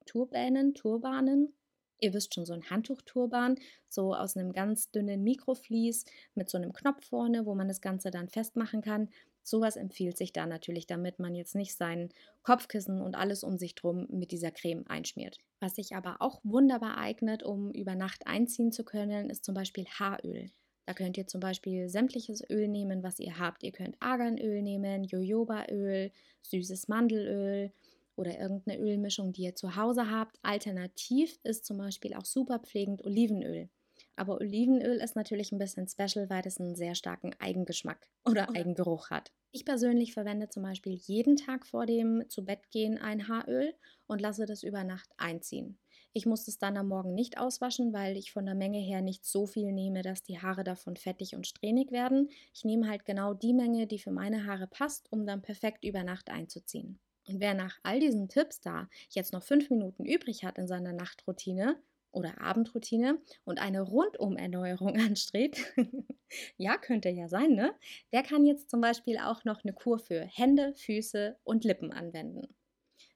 Turbänen, 0.07 0.75
Turbanen, 0.75 1.55
Ihr 2.01 2.15
wisst 2.15 2.35
schon, 2.35 2.47
so 2.47 2.53
ein 2.53 2.69
Handtuchturban, 2.69 3.57
so 3.89 4.15
aus 4.15 4.37
einem 4.37 4.53
ganz 4.53 4.91
dünnen 4.91 5.23
Mikroflies 5.23 6.05
mit 6.35 6.49
so 6.49 6.59
einem 6.59 6.73
Knopf 6.73 7.07
vorne, 7.07 7.47
wo 7.47 7.55
man 7.55 7.69
das 7.69 7.81
Ganze 7.81 8.11
dann 8.11 8.29
festmachen 8.29 8.83
kann. 8.83 9.09
Sowas 9.43 9.77
empfiehlt 9.77 10.17
sich 10.17 10.33
da 10.33 10.47
natürlich, 10.47 10.87
damit 10.87 11.19
man 11.19 11.35
jetzt 11.35 11.55
nicht 11.55 11.77
sein 11.77 12.11
Kopfkissen 12.43 13.01
und 13.01 13.15
alles 13.15 13.43
um 13.43 13.59
sich 13.59 13.75
drum 13.75 14.07
mit 14.11 14.33
dieser 14.33 14.51
Creme 14.51 14.85
einschmiert. 14.87 15.39
Was 15.61 15.77
sich 15.77 15.95
aber 15.95 16.17
auch 16.21 16.41
wunderbar 16.45 16.99
eignet, 16.99 17.43
um 17.43 17.71
über 17.73 17.95
Nacht 17.95 18.27
einziehen 18.27 18.73
zu 18.73 18.85
können, 18.85 19.31
ist 19.31 19.45
zum 19.45 19.55
Beispiel 19.55 19.87
Haaröl. 19.87 20.51
Da 20.87 20.95
könnt 20.95 21.17
ihr 21.17 21.27
zum 21.27 21.41
Beispiel 21.41 21.89
sämtliches 21.89 22.43
Öl 22.51 22.67
nehmen, 22.67 23.03
was 23.03 23.21
ihr 23.21 23.39
habt. 23.39 23.63
Ihr 23.63 23.73
könnt 23.73 23.97
Arganöl 24.01 24.63
nehmen, 24.63 25.05
Jojobaöl, 25.05 26.11
süßes 26.43 26.89
Mandelöl, 26.89 27.71
oder 28.21 28.39
irgendeine 28.39 28.79
Ölmischung, 28.79 29.33
die 29.33 29.43
ihr 29.43 29.55
zu 29.57 29.77
Hause 29.77 30.11
habt. 30.11 30.39
Alternativ 30.43 31.39
ist 31.43 31.65
zum 31.65 31.79
Beispiel 31.79 32.15
auch 32.15 32.25
super 32.25 32.59
pflegend 32.61 33.05
Olivenöl. 33.05 33.71
Aber 34.17 34.37
Olivenöl 34.37 34.99
ist 34.99 35.17
natürlich 35.17 35.51
ein 35.53 35.59
bisschen 35.59 35.89
special, 35.89 36.29
weil 36.29 36.43
es 36.47 36.61
einen 36.61 36.75
sehr 36.75 36.95
starken 36.95 37.35
Eigengeschmack 37.39 38.09
oder. 38.25 38.49
Eigengeruch 38.51 39.11
hat. 39.11 39.33
Ich 39.53 39.65
persönlich 39.65 40.13
verwende 40.13 40.49
zum 40.49 40.63
Beispiel 40.63 40.93
jeden 40.93 41.37
Tag 41.37 41.67
vor 41.67 41.85
dem 41.85 42.29
Zubettgehen 42.29 42.99
ein 42.99 43.27
Haaröl 43.27 43.75
und 44.07 44.21
lasse 44.21 44.47
das 44.47 44.63
über 44.63 44.85
Nacht 44.85 45.11
einziehen. 45.17 45.79
Ich 46.13 46.27
muss 46.27 46.47
es 46.49 46.59
dann 46.59 46.77
am 46.77 46.89
Morgen 46.89 47.15
nicht 47.15 47.39
auswaschen, 47.39 47.93
weil 47.93 48.17
ich 48.17 48.33
von 48.33 48.45
der 48.45 48.55
Menge 48.55 48.79
her 48.79 49.01
nicht 49.01 49.25
so 49.25 49.47
viel 49.47 49.73
nehme, 49.73 50.03
dass 50.03 50.23
die 50.23 50.41
Haare 50.41 50.65
davon 50.65 50.97
fettig 50.97 51.35
und 51.35 51.47
strähnig 51.47 51.91
werden. 51.91 52.31
Ich 52.53 52.65
nehme 52.65 52.89
halt 52.89 53.05
genau 53.05 53.33
die 53.33 53.55
Menge, 53.55 53.87
die 53.87 53.99
für 53.99 54.13
meine 54.13 54.47
Haare 54.47 54.67
passt, 54.67 55.11
um 55.13 55.27
dann 55.27 55.43
perfekt 55.43 55.85
über 55.85 56.05
Nacht 56.05 56.31
einzuziehen. 56.31 57.01
Und 57.31 57.39
wer 57.39 57.55
nach 57.55 57.79
all 57.85 58.01
diesen 58.01 58.29
Tipps 58.29 58.61
da 58.61 58.89
jetzt 59.11 59.33
noch 59.33 59.45
fünf 59.45 59.71
Minuten 59.71 60.05
übrig 60.05 60.45
hat 60.45 60.59
in 60.59 60.67
seiner 60.67 60.93
Nachtroutine 60.93 61.81
oder 62.11 62.41
Abendroutine 62.41 63.21
und 63.45 63.61
eine 63.61 63.83
Rundumerneuerung 63.83 64.97
anstrebt, 65.01 65.61
ja, 66.57 66.77
könnte 66.77 67.09
ja 67.09 67.29
sein, 67.29 67.53
ne? 67.53 67.73
Der 68.13 68.25
kann 68.25 68.45
jetzt 68.45 68.69
zum 68.69 68.81
Beispiel 68.81 69.19
auch 69.19 69.45
noch 69.45 69.63
eine 69.63 69.73
Kur 69.73 70.01
für 70.01 70.23
Hände, 70.23 70.75
Füße 70.75 71.37
und 71.45 71.65
Lippen 71.65 71.93
anwenden. 71.93 72.53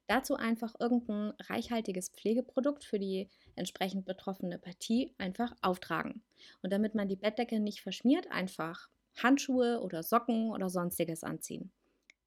Dazu 0.07 0.35
einfach 0.35 0.75
irgendein 0.79 1.33
reichhaltiges 1.41 2.09
Pflegeprodukt 2.09 2.85
für 2.85 2.99
die 2.99 3.27
entsprechend 3.55 4.05
betroffene 4.05 4.59
Partie 4.59 5.13
einfach 5.17 5.53
auftragen. 5.61 6.23
Und 6.61 6.71
damit 6.71 6.95
man 6.95 7.09
die 7.09 7.17
Bettdecke 7.17 7.59
nicht 7.59 7.81
verschmiert, 7.81 8.31
einfach 8.31 8.87
Handschuhe 9.17 9.81
oder 9.81 10.03
Socken 10.03 10.51
oder 10.51 10.69
sonstiges 10.69 11.23
anziehen. 11.23 11.71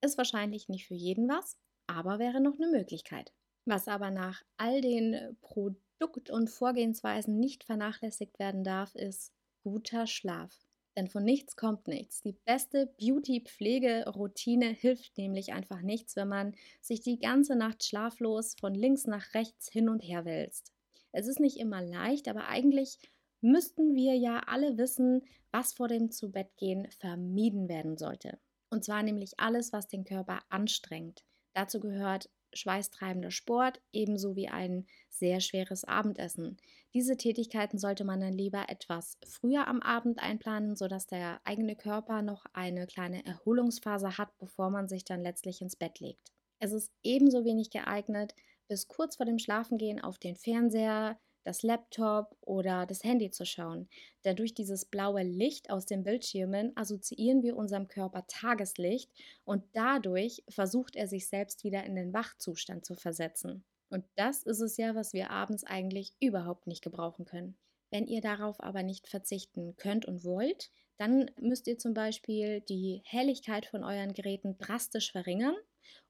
Ist 0.03 0.18
wahrscheinlich 0.18 0.68
nicht 0.68 0.87
für 0.87 0.94
jeden 0.94 1.29
was, 1.29 1.57
aber 1.88 2.18
wäre 2.18 2.40
noch 2.40 2.55
eine 2.59 2.70
Möglichkeit. 2.70 3.33
Was 3.64 3.88
aber 3.88 4.11
nach 4.11 4.42
all 4.57 4.81
den 4.81 5.37
Produkt 5.40 6.31
und 6.31 6.48
Vorgehensweisen 6.48 7.38
nicht 7.38 7.64
vernachlässigt 7.64 8.38
werden 8.38 8.64
darf, 8.64 8.94
ist 8.94 9.33
guter 9.62 10.07
Schlaf. 10.07 10.57
Denn 10.96 11.07
von 11.07 11.22
nichts 11.22 11.55
kommt 11.55 11.87
nichts. 11.87 12.22
Die 12.22 12.37
beste 12.44 12.87
Beauty-Pflegeroutine 12.98 14.66
hilft 14.66 15.16
nämlich 15.16 15.53
einfach 15.53 15.81
nichts, 15.81 16.16
wenn 16.16 16.29
man 16.29 16.55
sich 16.81 17.01
die 17.01 17.18
ganze 17.18 17.57
Nacht 17.57 17.85
schlaflos 17.85 18.57
von 18.59 18.74
links 18.74 19.07
nach 19.07 19.35
rechts 19.35 19.70
hin 19.70 19.88
und 19.88 20.01
her 20.01 20.24
wälzt. 20.24 20.72
Es 21.12 21.29
ist 21.29 21.40
nicht 21.40 21.59
immer 21.59 21.83
leicht, 21.83 22.27
aber 22.29 22.48
eigentlich 22.48 22.98
müssten 23.40 23.94
wir 23.94 24.16
ja 24.16 24.40
alle 24.46 24.77
wissen, 24.77 25.22
was 25.53 25.72
vor 25.72 25.88
dem 25.88 26.11
Zubettgehen 26.11 26.90
vermieden 26.90 27.68
werden 27.68 27.96
sollte. 27.96 28.38
Und 28.70 28.85
zwar 28.85 29.03
nämlich 29.03 29.38
alles, 29.38 29.72
was 29.72 29.88
den 29.88 30.05
Körper 30.05 30.40
anstrengt. 30.48 31.24
Dazu 31.59 31.81
gehört 31.81 32.31
schweißtreibender 32.53 33.33
Sport, 33.33 33.81
ebenso 33.92 34.37
wie 34.37 34.47
ein 34.47 34.87
sehr 35.09 35.40
schweres 35.40 35.83
Abendessen. 35.83 36.57
Diese 36.94 37.16
Tätigkeiten 37.16 37.79
sollte 37.79 38.05
man 38.05 38.21
dann 38.21 38.33
lieber 38.33 38.66
etwas 38.68 39.18
früher 39.27 39.66
am 39.66 39.83
Abend 39.83 40.21
einplanen, 40.21 40.77
sodass 40.77 41.09
der 41.09 41.40
eigene 41.42 41.75
Körper 41.75 42.23
noch 42.23 42.44
eine 42.53 42.87
kleine 42.87 43.27
Erholungsphase 43.27 44.18
hat, 44.18 44.38
bevor 44.38 44.71
man 44.71 44.87
sich 44.87 45.05
dann 45.05 45.21
letztlich 45.21 45.61
ins 45.61 45.75
Bett 45.75 45.99
legt. 45.99 46.31
Es 46.61 46.71
ist 46.71 46.92
ebenso 47.03 47.44
wenig 47.44 47.71
geeignet, 47.71 48.37
bis 48.68 48.87
kurz 48.87 49.16
vor 49.16 49.27
dem 49.27 49.40
Schlafengehen 49.40 50.01
auf 50.01 50.21
den 50.21 50.37
Fernseher, 50.37 51.18
das 51.48 51.62
Laptop 51.62 52.37
oder 52.42 52.84
das 52.84 53.02
Handy 53.02 53.30
zu 53.30 53.46
schauen. 53.46 53.88
Denn 54.24 54.37
durch 54.37 54.52
dieses 54.52 54.84
blaue 54.84 55.22
Licht 55.22 55.70
aus 55.70 55.87
den 55.87 56.04
Bildschirmen 56.04 56.76
assoziieren 56.76 57.42
wir 57.42 57.56
unserem 57.56 57.88
Körper 57.88 58.26
Tageslicht 58.26 59.11
und 59.44 59.64
dadurch 59.72 60.44
versucht 60.50 60.94
er 60.94 61.08
sich 61.08 61.26
selbst 61.26 61.64
wieder 61.64 61.84
in 61.84 61.96
den 61.96 62.12
Wachzustand 62.12 62.84
zu 62.84 62.94
versetzen. 62.94 63.64
Und 63.88 64.04
das 64.16 64.42
ist 64.42 64.61
es 64.61 64.76
ja, 64.76 64.94
was 64.94 65.14
wir 65.14 65.30
abends 65.30 65.64
eigentlich 65.64 66.12
überhaupt 66.20 66.66
nicht 66.66 66.82
gebrauchen 66.82 67.24
können. 67.24 67.56
Wenn 67.90 68.06
ihr 68.06 68.20
darauf 68.20 68.61
aber 68.61 68.82
nicht 68.82 69.08
verzichten 69.08 69.74
könnt 69.78 70.04
und 70.04 70.24
wollt, 70.24 70.70
dann 70.98 71.30
müsst 71.40 71.66
ihr 71.66 71.78
zum 71.78 71.94
Beispiel 71.94 72.61
die 72.61 73.00
Helligkeit 73.04 73.64
von 73.64 73.84
euren 73.84 74.12
Geräten 74.12 74.58
drastisch 74.58 75.12
verringern 75.12 75.56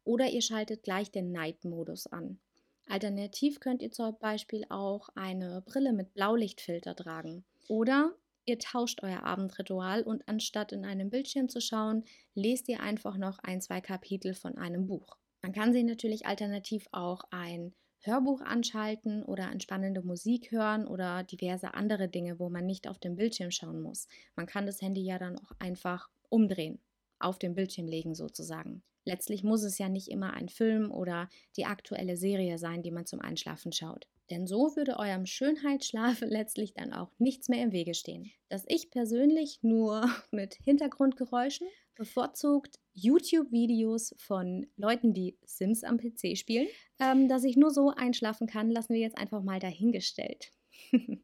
oder 0.03 0.29
ihr 0.29 0.43
schaltet 0.43 0.83
gleich 0.83 1.13
den 1.13 1.31
Night-Modus 1.31 2.09
an. 2.09 2.41
Alternativ 2.89 3.61
könnt 3.61 3.83
ihr 3.83 3.91
zum 3.91 4.19
Beispiel 4.19 4.65
auch 4.69 5.09
eine 5.15 5.63
Brille 5.63 5.93
mit 5.93 6.15
Blaulichtfilter 6.15 6.97
tragen. 6.97 7.45
Oder 7.69 8.15
ihr 8.47 8.59
tauscht 8.59 9.03
euer 9.03 9.23
Abendritual 9.25 10.03
und 10.03 10.27
anstatt 10.27 10.73
in 10.73 10.85
einem 10.85 11.11
Bildschirm 11.11 11.49
zu 11.49 11.61
schauen, 11.61 12.05
lest 12.35 12.69
ihr 12.69 12.81
einfach 12.81 13.17
noch 13.17 13.39
ein, 13.41 13.61
zwei 13.61 13.81
Kapitel 13.81 14.35
von 14.35 14.57
einem 14.57 14.87
Buch. 14.87 15.17
Man 15.43 15.53
kann 15.53 15.73
sich 15.73 15.85
natürlich 15.85 16.27
alternativ 16.27 16.89
auch 16.93 17.23
ein 17.31 17.75
Hörbuch 18.01 18.41
anschalten 18.41 19.23
oder 19.23 19.51
entspannende 19.51 20.03
Musik 20.03 20.51
hören 20.51 20.87
oder 20.87 21.25
diverse 21.25 21.75
andere 21.75 22.09
Dinge, 22.09 22.39
wo 22.39 22.49
man 22.49 22.65
nicht 22.65 22.89
auf 22.89 22.99
den 22.99 23.17
Bildschirm 23.17 23.51
schauen 23.51 23.83
muss. 23.83 24.09
Man 24.37 24.47
kann 24.47 24.67
das 24.67 24.81
Handy 24.81 25.03
ja 25.03 25.19
dann 25.19 25.39
auch 25.39 25.53
einfach 25.59 26.09
umdrehen, 26.29 26.81
auf 27.19 27.39
den 27.39 27.55
Bildschirm 27.55 27.87
legen 27.87 28.15
sozusagen. 28.15 28.83
Letztlich 29.09 29.43
muss 29.43 29.63
es 29.63 29.79
ja 29.79 29.89
nicht 29.89 30.09
immer 30.09 30.35
ein 30.35 30.51
Film 30.51 30.91
oder 30.91 31.31
die 31.57 31.65
aktuelle 31.65 32.19
Serie 32.19 32.59
sein, 32.59 32.83
die 32.83 32.91
man 32.91 33.07
zum 33.07 33.23
Einschlafen 33.23 33.73
schaut. 33.73 34.07
Denn 34.29 34.47
so 34.47 34.77
würde 34.77 34.99
eurem 34.99 35.25
Schönheitsschlaf 35.25 36.21
letztlich 36.29 36.75
dann 36.75 36.93
auch 36.93 37.11
nichts 37.17 37.49
mehr 37.49 37.65
im 37.65 37.73
Wege 37.73 37.95
stehen. 37.95 38.31
Dass 38.51 38.67
ich 38.69 38.91
persönlich 38.91 39.61
nur 39.63 40.07
mit 40.31 40.57
Hintergrundgeräuschen 40.63 41.67
bevorzugt 41.95 42.79
YouTube-Videos 42.93 44.15
von 44.19 44.67
Leuten, 44.77 45.15
die 45.15 45.39
Sims 45.43 45.85
am 45.85 45.97
PC 45.97 46.37
spielen, 46.37 46.69
ähm, 47.01 47.29
dass 47.29 47.45
ich 47.45 47.57
nur 47.57 47.71
so 47.71 47.89
einschlafen 47.89 48.47
kann, 48.47 48.71
lassen 48.71 48.93
wir 48.93 49.01
jetzt 49.01 49.17
einfach 49.17 49.43
mal 49.43 49.59
dahingestellt. 49.59 50.53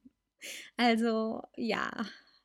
also 0.78 1.42
ja, 1.58 1.90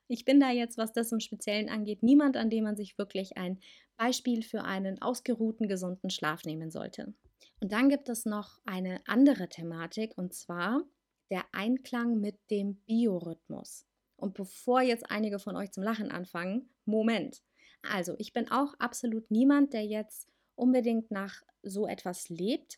ich 0.10 0.26
bin 0.26 0.42
da 0.42 0.52
jetzt, 0.52 0.78
was 0.78 0.92
das 0.92 1.14
im 1.14 1.22
Speziellen 1.22 1.70
angeht, 1.70 2.04
niemand, 2.04 2.36
an 2.36 2.50
dem 2.50 2.66
man 2.66 2.76
sich 2.76 2.98
wirklich 2.98 3.38
ein 3.38 3.60
Beispiel 4.00 4.44
für 4.44 4.64
einen 4.64 5.02
ausgeruhten, 5.02 5.68
gesunden 5.68 6.10
Schlaf 6.10 6.46
nehmen 6.46 6.72
sollte. 6.72 7.14
Und 7.60 7.74
dann 7.74 7.90
gibt 7.90 8.08
es 8.08 8.26
noch 8.26 8.60
eine 8.66 9.02
andere 9.06 9.50
Thematik 9.50 10.18
und 10.18 10.34
zwar 10.34 10.84
der 11.30 11.44
Einklang 11.52 12.20
mit 12.20 12.40
dem 12.50 12.76
Biorhythmus. 12.86 13.86
Und 14.16 14.34
bevor 14.34 14.82
jetzt 14.82 15.12
einige 15.12 15.38
von 15.38 15.58
euch 15.58 15.72
zum 15.72 15.84
Lachen 15.84 16.12
anfangen, 16.12 16.70
Moment. 16.86 17.44
Also, 17.82 18.16
ich 18.18 18.32
bin 18.32 18.50
auch 18.50 18.74
absolut 18.80 19.30
niemand, 19.32 19.74
der 19.74 19.86
jetzt 19.86 20.30
unbedingt 20.56 21.12
nach 21.12 21.42
so 21.62 21.86
etwas 21.86 22.30
lebt 22.30 22.78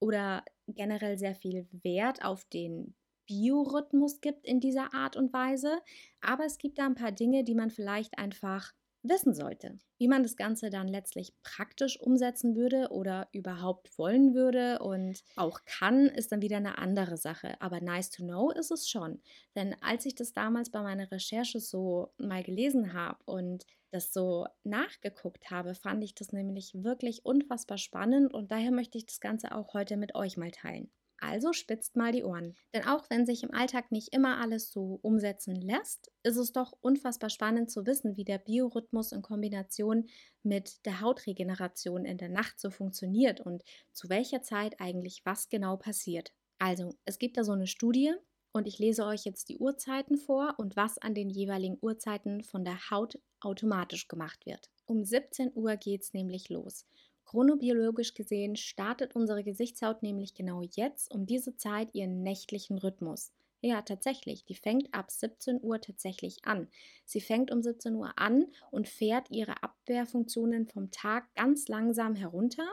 oder 0.00 0.42
generell 0.68 1.18
sehr 1.18 1.34
viel 1.34 1.68
Wert 1.70 2.24
auf 2.24 2.44
den 2.46 2.94
Biorhythmus 3.26 4.20
gibt 4.20 4.46
in 4.46 4.60
dieser 4.60 4.94
Art 4.94 5.16
und 5.16 5.32
Weise. 5.32 5.80
Aber 6.22 6.44
es 6.44 6.56
gibt 6.58 6.78
da 6.78 6.86
ein 6.86 6.94
paar 6.94 7.12
Dinge, 7.12 7.44
die 7.44 7.54
man 7.54 7.70
vielleicht 7.70 8.18
einfach 8.18 8.72
wissen 9.02 9.34
sollte. 9.34 9.78
Wie 9.98 10.08
man 10.08 10.22
das 10.22 10.36
Ganze 10.36 10.70
dann 10.70 10.88
letztlich 10.88 11.34
praktisch 11.42 12.00
umsetzen 12.00 12.56
würde 12.56 12.88
oder 12.90 13.28
überhaupt 13.32 13.96
wollen 13.98 14.34
würde 14.34 14.78
und 14.80 15.22
auch 15.36 15.60
kann, 15.64 16.06
ist 16.06 16.32
dann 16.32 16.42
wieder 16.42 16.56
eine 16.58 16.78
andere 16.78 17.16
Sache. 17.16 17.60
Aber 17.60 17.80
nice 17.80 18.10
to 18.10 18.22
know 18.24 18.50
ist 18.50 18.70
es 18.70 18.88
schon. 18.88 19.20
Denn 19.56 19.74
als 19.80 20.06
ich 20.06 20.14
das 20.14 20.32
damals 20.32 20.70
bei 20.70 20.82
meiner 20.82 21.10
Recherche 21.10 21.60
so 21.60 22.12
mal 22.18 22.42
gelesen 22.42 22.92
habe 22.92 23.18
und 23.24 23.66
das 23.90 24.12
so 24.12 24.46
nachgeguckt 24.64 25.50
habe, 25.50 25.74
fand 25.74 26.02
ich 26.02 26.14
das 26.14 26.32
nämlich 26.32 26.72
wirklich 26.74 27.24
unfassbar 27.24 27.78
spannend 27.78 28.32
und 28.32 28.50
daher 28.50 28.70
möchte 28.70 28.98
ich 28.98 29.06
das 29.06 29.20
Ganze 29.20 29.54
auch 29.54 29.74
heute 29.74 29.96
mit 29.96 30.14
euch 30.14 30.36
mal 30.36 30.50
teilen. 30.50 30.90
Also 31.22 31.52
spitzt 31.52 31.94
mal 31.94 32.10
die 32.10 32.24
Ohren. 32.24 32.56
Denn 32.74 32.84
auch 32.84 33.08
wenn 33.08 33.26
sich 33.26 33.44
im 33.44 33.54
Alltag 33.54 33.92
nicht 33.92 34.12
immer 34.12 34.40
alles 34.40 34.72
so 34.72 34.98
umsetzen 35.02 35.54
lässt, 35.54 36.10
ist 36.24 36.36
es 36.36 36.50
doch 36.50 36.72
unfassbar 36.80 37.30
spannend 37.30 37.70
zu 37.70 37.86
wissen, 37.86 38.16
wie 38.16 38.24
der 38.24 38.38
Biorhythmus 38.38 39.12
in 39.12 39.22
Kombination 39.22 40.08
mit 40.42 40.84
der 40.84 41.00
Hautregeneration 41.00 42.04
in 42.04 42.18
der 42.18 42.28
Nacht 42.28 42.58
so 42.58 42.70
funktioniert 42.70 43.40
und 43.40 43.62
zu 43.92 44.08
welcher 44.08 44.42
Zeit 44.42 44.80
eigentlich 44.80 45.22
was 45.24 45.48
genau 45.48 45.76
passiert. 45.76 46.32
Also, 46.58 46.90
es 47.04 47.20
gibt 47.20 47.36
da 47.36 47.44
so 47.44 47.52
eine 47.52 47.68
Studie 47.68 48.12
und 48.52 48.66
ich 48.66 48.80
lese 48.80 49.06
euch 49.06 49.24
jetzt 49.24 49.48
die 49.48 49.58
Uhrzeiten 49.58 50.16
vor 50.18 50.54
und 50.58 50.74
was 50.74 50.98
an 50.98 51.14
den 51.14 51.30
jeweiligen 51.30 51.78
Uhrzeiten 51.80 52.42
von 52.42 52.64
der 52.64 52.90
Haut 52.90 53.16
automatisch 53.40 54.08
gemacht 54.08 54.44
wird. 54.44 54.70
Um 54.86 55.04
17 55.04 55.52
Uhr 55.54 55.76
geht 55.76 56.02
es 56.02 56.14
nämlich 56.14 56.48
los. 56.48 56.84
Chronobiologisch 57.32 58.12
gesehen 58.12 58.56
startet 58.56 59.16
unsere 59.16 59.42
Gesichtshaut 59.42 60.02
nämlich 60.02 60.34
genau 60.34 60.60
jetzt 60.60 61.10
um 61.10 61.24
diese 61.24 61.56
Zeit 61.56 61.94
ihren 61.94 62.22
nächtlichen 62.22 62.76
Rhythmus. 62.76 63.32
Ja, 63.62 63.80
tatsächlich, 63.80 64.44
die 64.44 64.54
fängt 64.54 64.92
ab 64.92 65.10
17 65.10 65.58
Uhr 65.62 65.80
tatsächlich 65.80 66.44
an. 66.44 66.68
Sie 67.06 67.22
fängt 67.22 67.50
um 67.50 67.62
17 67.62 67.94
Uhr 67.94 68.12
an 68.18 68.48
und 68.70 68.86
fährt 68.86 69.30
ihre 69.30 69.62
Abwehrfunktionen 69.62 70.66
vom 70.66 70.90
Tag 70.90 71.34
ganz 71.34 71.68
langsam 71.68 72.14
herunter 72.14 72.68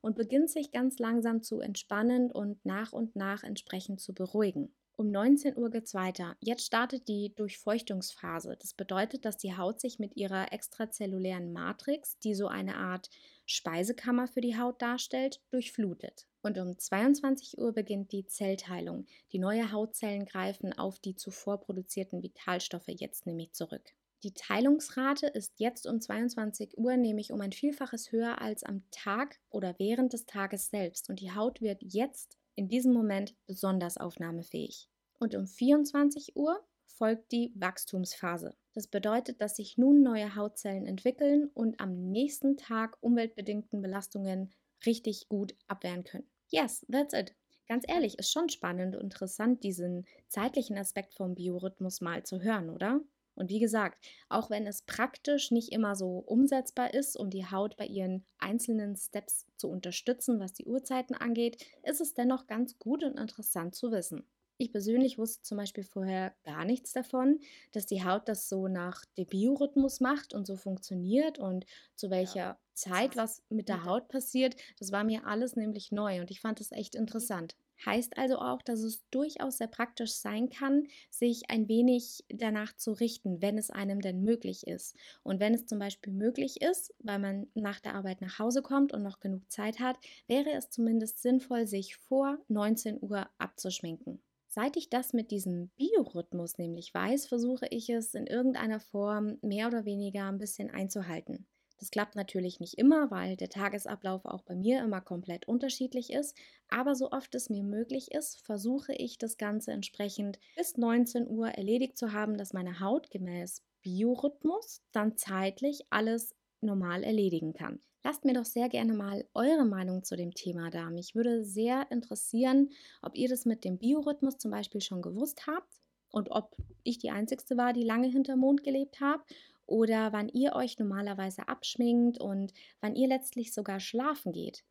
und 0.00 0.14
beginnt 0.14 0.48
sich 0.48 0.70
ganz 0.70 1.00
langsam 1.00 1.42
zu 1.42 1.58
entspannen 1.58 2.30
und 2.30 2.64
nach 2.64 2.92
und 2.92 3.16
nach 3.16 3.42
entsprechend 3.42 4.00
zu 4.00 4.14
beruhigen. 4.14 4.72
Um 4.96 5.10
19 5.10 5.56
Uhr 5.56 5.70
geht 5.70 5.86
es 5.86 5.94
weiter. 5.94 6.36
Jetzt 6.38 6.64
startet 6.64 7.08
die 7.08 7.34
Durchfeuchtungsphase. 7.34 8.56
Das 8.60 8.74
bedeutet, 8.74 9.24
dass 9.24 9.36
die 9.36 9.56
Haut 9.56 9.80
sich 9.80 9.98
mit 9.98 10.16
ihrer 10.16 10.52
extrazellulären 10.52 11.52
Matrix, 11.52 12.16
die 12.20 12.34
so 12.36 12.46
eine 12.46 12.76
Art 12.76 13.10
Speisekammer 13.44 14.28
für 14.28 14.40
die 14.40 14.56
Haut 14.56 14.80
darstellt, 14.80 15.40
durchflutet. 15.50 16.28
Und 16.42 16.58
um 16.58 16.78
22 16.78 17.58
Uhr 17.58 17.72
beginnt 17.72 18.12
die 18.12 18.26
Zellteilung. 18.26 19.06
Die 19.32 19.40
neue 19.40 19.72
Hautzellen 19.72 20.26
greifen 20.26 20.72
auf 20.72 21.00
die 21.00 21.16
zuvor 21.16 21.58
produzierten 21.58 22.22
Vitalstoffe 22.22 22.86
jetzt 22.86 23.26
nämlich 23.26 23.52
zurück. 23.52 23.94
Die 24.22 24.32
Teilungsrate 24.32 25.26
ist 25.26 25.54
jetzt 25.58 25.88
um 25.88 26.00
22 26.00 26.78
Uhr 26.78 26.96
nämlich 26.96 27.32
um 27.32 27.40
ein 27.40 27.52
Vielfaches 27.52 28.12
höher 28.12 28.40
als 28.40 28.62
am 28.62 28.84
Tag 28.92 29.40
oder 29.50 29.74
während 29.78 30.12
des 30.12 30.24
Tages 30.24 30.70
selbst 30.70 31.10
und 31.10 31.20
die 31.20 31.32
Haut 31.32 31.60
wird 31.60 31.82
jetzt 31.82 32.38
in 32.56 32.68
diesem 32.68 32.92
Moment 32.92 33.34
besonders 33.46 33.96
aufnahmefähig. 33.96 34.88
Und 35.18 35.34
um 35.34 35.46
24 35.46 36.36
Uhr 36.36 36.64
folgt 36.86 37.32
die 37.32 37.52
Wachstumsphase. 37.56 38.54
Das 38.72 38.88
bedeutet, 38.88 39.40
dass 39.40 39.56
sich 39.56 39.78
nun 39.78 40.02
neue 40.02 40.34
Hautzellen 40.36 40.86
entwickeln 40.86 41.50
und 41.54 41.80
am 41.80 42.10
nächsten 42.10 42.56
Tag 42.56 42.96
umweltbedingten 43.00 43.82
Belastungen 43.82 44.52
richtig 44.84 45.28
gut 45.28 45.54
abwehren 45.66 46.04
können. 46.04 46.28
Yes, 46.50 46.84
that's 46.90 47.14
it. 47.14 47.34
Ganz 47.66 47.84
ehrlich, 47.88 48.18
ist 48.18 48.30
schon 48.30 48.48
spannend 48.48 48.94
und 48.94 49.04
interessant, 49.04 49.64
diesen 49.64 50.06
zeitlichen 50.28 50.76
Aspekt 50.76 51.14
vom 51.14 51.34
Biorhythmus 51.34 52.00
mal 52.00 52.22
zu 52.22 52.42
hören, 52.42 52.68
oder? 52.68 53.00
Und 53.34 53.50
wie 53.50 53.58
gesagt, 53.58 54.04
auch 54.28 54.50
wenn 54.50 54.66
es 54.66 54.82
praktisch 54.82 55.50
nicht 55.50 55.72
immer 55.72 55.96
so 55.96 56.18
umsetzbar 56.18 56.94
ist, 56.94 57.16
um 57.16 57.30
die 57.30 57.46
Haut 57.46 57.76
bei 57.76 57.86
ihren 57.86 58.24
einzelnen 58.38 58.96
Steps 58.96 59.46
zu 59.56 59.68
unterstützen, 59.68 60.40
was 60.40 60.52
die 60.52 60.66
Uhrzeiten 60.66 61.14
angeht, 61.14 61.64
ist 61.82 62.00
es 62.00 62.14
dennoch 62.14 62.46
ganz 62.46 62.78
gut 62.78 63.04
und 63.04 63.18
interessant 63.18 63.74
zu 63.74 63.90
wissen. 63.90 64.26
Ich 64.56 64.70
persönlich 64.70 65.18
wusste 65.18 65.42
zum 65.42 65.58
Beispiel 65.58 65.82
vorher 65.82 66.34
gar 66.44 66.64
nichts 66.64 66.92
davon, 66.92 67.40
dass 67.72 67.86
die 67.86 68.04
Haut 68.04 68.28
das 68.28 68.48
so 68.48 68.68
nach 68.68 69.04
dem 69.16 69.26
Biorhythmus 69.26 70.00
macht 70.00 70.32
und 70.32 70.46
so 70.46 70.54
funktioniert 70.56 71.38
und 71.40 71.66
zu 71.96 72.08
welcher 72.10 72.40
ja. 72.40 72.58
Zeit 72.72 73.16
was 73.16 73.42
mit 73.48 73.68
der 73.68 73.84
Haut 73.84 74.08
passiert. 74.08 74.54
Das 74.78 74.92
war 74.92 75.02
mir 75.02 75.26
alles 75.26 75.56
nämlich 75.56 75.90
neu 75.90 76.20
und 76.20 76.30
ich 76.30 76.40
fand 76.40 76.60
das 76.60 76.70
echt 76.70 76.94
interessant. 76.94 77.56
Heißt 77.84 78.16
also 78.18 78.38
auch, 78.38 78.62
dass 78.62 78.80
es 78.80 79.08
durchaus 79.10 79.58
sehr 79.58 79.66
praktisch 79.68 80.12
sein 80.14 80.48
kann, 80.48 80.86
sich 81.10 81.50
ein 81.50 81.68
wenig 81.68 82.24
danach 82.28 82.74
zu 82.76 82.92
richten, 82.92 83.42
wenn 83.42 83.58
es 83.58 83.70
einem 83.70 84.00
denn 84.00 84.22
möglich 84.22 84.66
ist. 84.66 84.96
Und 85.22 85.40
wenn 85.40 85.54
es 85.54 85.66
zum 85.66 85.78
Beispiel 85.78 86.12
möglich 86.12 86.62
ist, 86.62 86.94
weil 86.98 87.18
man 87.18 87.46
nach 87.54 87.80
der 87.80 87.94
Arbeit 87.94 88.20
nach 88.20 88.38
Hause 88.38 88.62
kommt 88.62 88.92
und 88.92 89.02
noch 89.02 89.20
genug 89.20 89.50
Zeit 89.50 89.80
hat, 89.80 89.96
wäre 90.26 90.50
es 90.52 90.70
zumindest 90.70 91.20
sinnvoll, 91.22 91.66
sich 91.66 91.96
vor 91.96 92.38
19 92.48 92.98
Uhr 93.02 93.28
abzuschminken. 93.38 94.22
Seit 94.46 94.76
ich 94.76 94.88
das 94.88 95.12
mit 95.12 95.30
diesem 95.30 95.68
Biorhythmus 95.76 96.58
nämlich 96.58 96.94
weiß, 96.94 97.26
versuche 97.26 97.66
ich 97.70 97.90
es 97.90 98.14
in 98.14 98.26
irgendeiner 98.26 98.80
Form 98.80 99.38
mehr 99.42 99.66
oder 99.66 99.84
weniger 99.84 100.28
ein 100.28 100.38
bisschen 100.38 100.70
einzuhalten. 100.70 101.46
Das 101.78 101.90
klappt 101.90 102.14
natürlich 102.14 102.60
nicht 102.60 102.78
immer, 102.78 103.10
weil 103.10 103.36
der 103.36 103.48
Tagesablauf 103.48 104.24
auch 104.24 104.42
bei 104.42 104.54
mir 104.54 104.82
immer 104.82 105.00
komplett 105.00 105.48
unterschiedlich 105.48 106.12
ist. 106.12 106.36
Aber 106.68 106.94
so 106.94 107.10
oft 107.10 107.34
es 107.34 107.50
mir 107.50 107.62
möglich 107.62 108.12
ist, 108.12 108.40
versuche 108.40 108.94
ich 108.94 109.18
das 109.18 109.36
Ganze 109.36 109.72
entsprechend 109.72 110.38
bis 110.56 110.76
19 110.76 111.28
Uhr 111.28 111.48
erledigt 111.48 111.98
zu 111.98 112.12
haben, 112.12 112.38
dass 112.38 112.52
meine 112.52 112.80
Haut 112.80 113.10
gemäß 113.10 113.62
Biorhythmus 113.82 114.82
dann 114.92 115.16
zeitlich 115.16 115.84
alles 115.90 116.34
normal 116.60 117.02
erledigen 117.02 117.52
kann. 117.52 117.80
Lasst 118.02 118.24
mir 118.24 118.34
doch 118.34 118.44
sehr 118.44 118.68
gerne 118.68 118.92
mal 118.92 119.26
eure 119.32 119.64
Meinung 119.64 120.04
zu 120.04 120.14
dem 120.14 120.34
Thema 120.34 120.70
da. 120.70 120.90
Mich 120.90 121.14
würde 121.14 121.42
sehr 121.42 121.90
interessieren, 121.90 122.70
ob 123.02 123.16
ihr 123.16 123.28
das 123.28 123.46
mit 123.46 123.64
dem 123.64 123.78
Biorhythmus 123.78 124.38
zum 124.38 124.50
Beispiel 124.50 124.82
schon 124.82 125.00
gewusst 125.00 125.46
habt 125.46 125.80
und 126.10 126.30
ob 126.30 126.54
ich 126.82 126.98
die 126.98 127.10
Einzige 127.10 127.42
war, 127.56 127.72
die 127.72 127.82
lange 127.82 128.08
hinter 128.08 128.36
Mond 128.36 128.62
gelebt 128.62 129.00
habe 129.00 129.24
oder 129.66 130.12
wann 130.12 130.28
ihr 130.28 130.54
euch 130.54 130.78
normalerweise 130.78 131.48
abschminkt 131.48 132.20
und 132.20 132.52
wann 132.80 132.96
ihr 132.96 133.08
letztlich 133.08 133.52
sogar 133.52 133.80
schlafen 133.80 134.32
geht. 134.32 134.64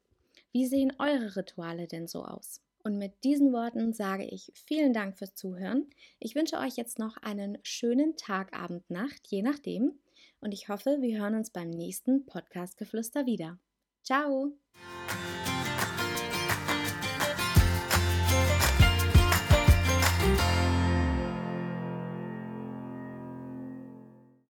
Wie 0.51 0.67
sehen 0.67 0.93
eure 0.99 1.36
Rituale 1.36 1.88
denn 1.88 2.08
so 2.08 2.23
aus? 2.23 2.62
Und 2.84 2.97
mit 2.97 3.23
diesen 3.23 3.53
Worten 3.53 3.93
sage 3.93 4.25
ich 4.25 4.51
vielen 4.53 4.93
Dank 4.93 5.17
fürs 5.17 5.36
Zuhören. 5.36 5.89
Ich 6.19 6.36
wünsche 6.36 6.58
euch 6.58 6.75
jetzt 6.75 6.99
noch 6.99 7.15
einen 7.17 7.58
schönen 7.63 8.17
Tag, 8.17 8.53
Abend, 8.53 8.89
Nacht, 8.89 9.27
je 9.27 9.41
nachdem. 9.41 9.99
Und 10.41 10.53
ich 10.53 10.67
hoffe, 10.67 10.97
wir 10.99 11.19
hören 11.19 11.36
uns 11.36 11.49
beim 11.49 11.69
nächsten 11.69 12.25
Podcast-Geflüster 12.25 13.25
wieder. 13.25 13.58
Ciao! 14.03 14.51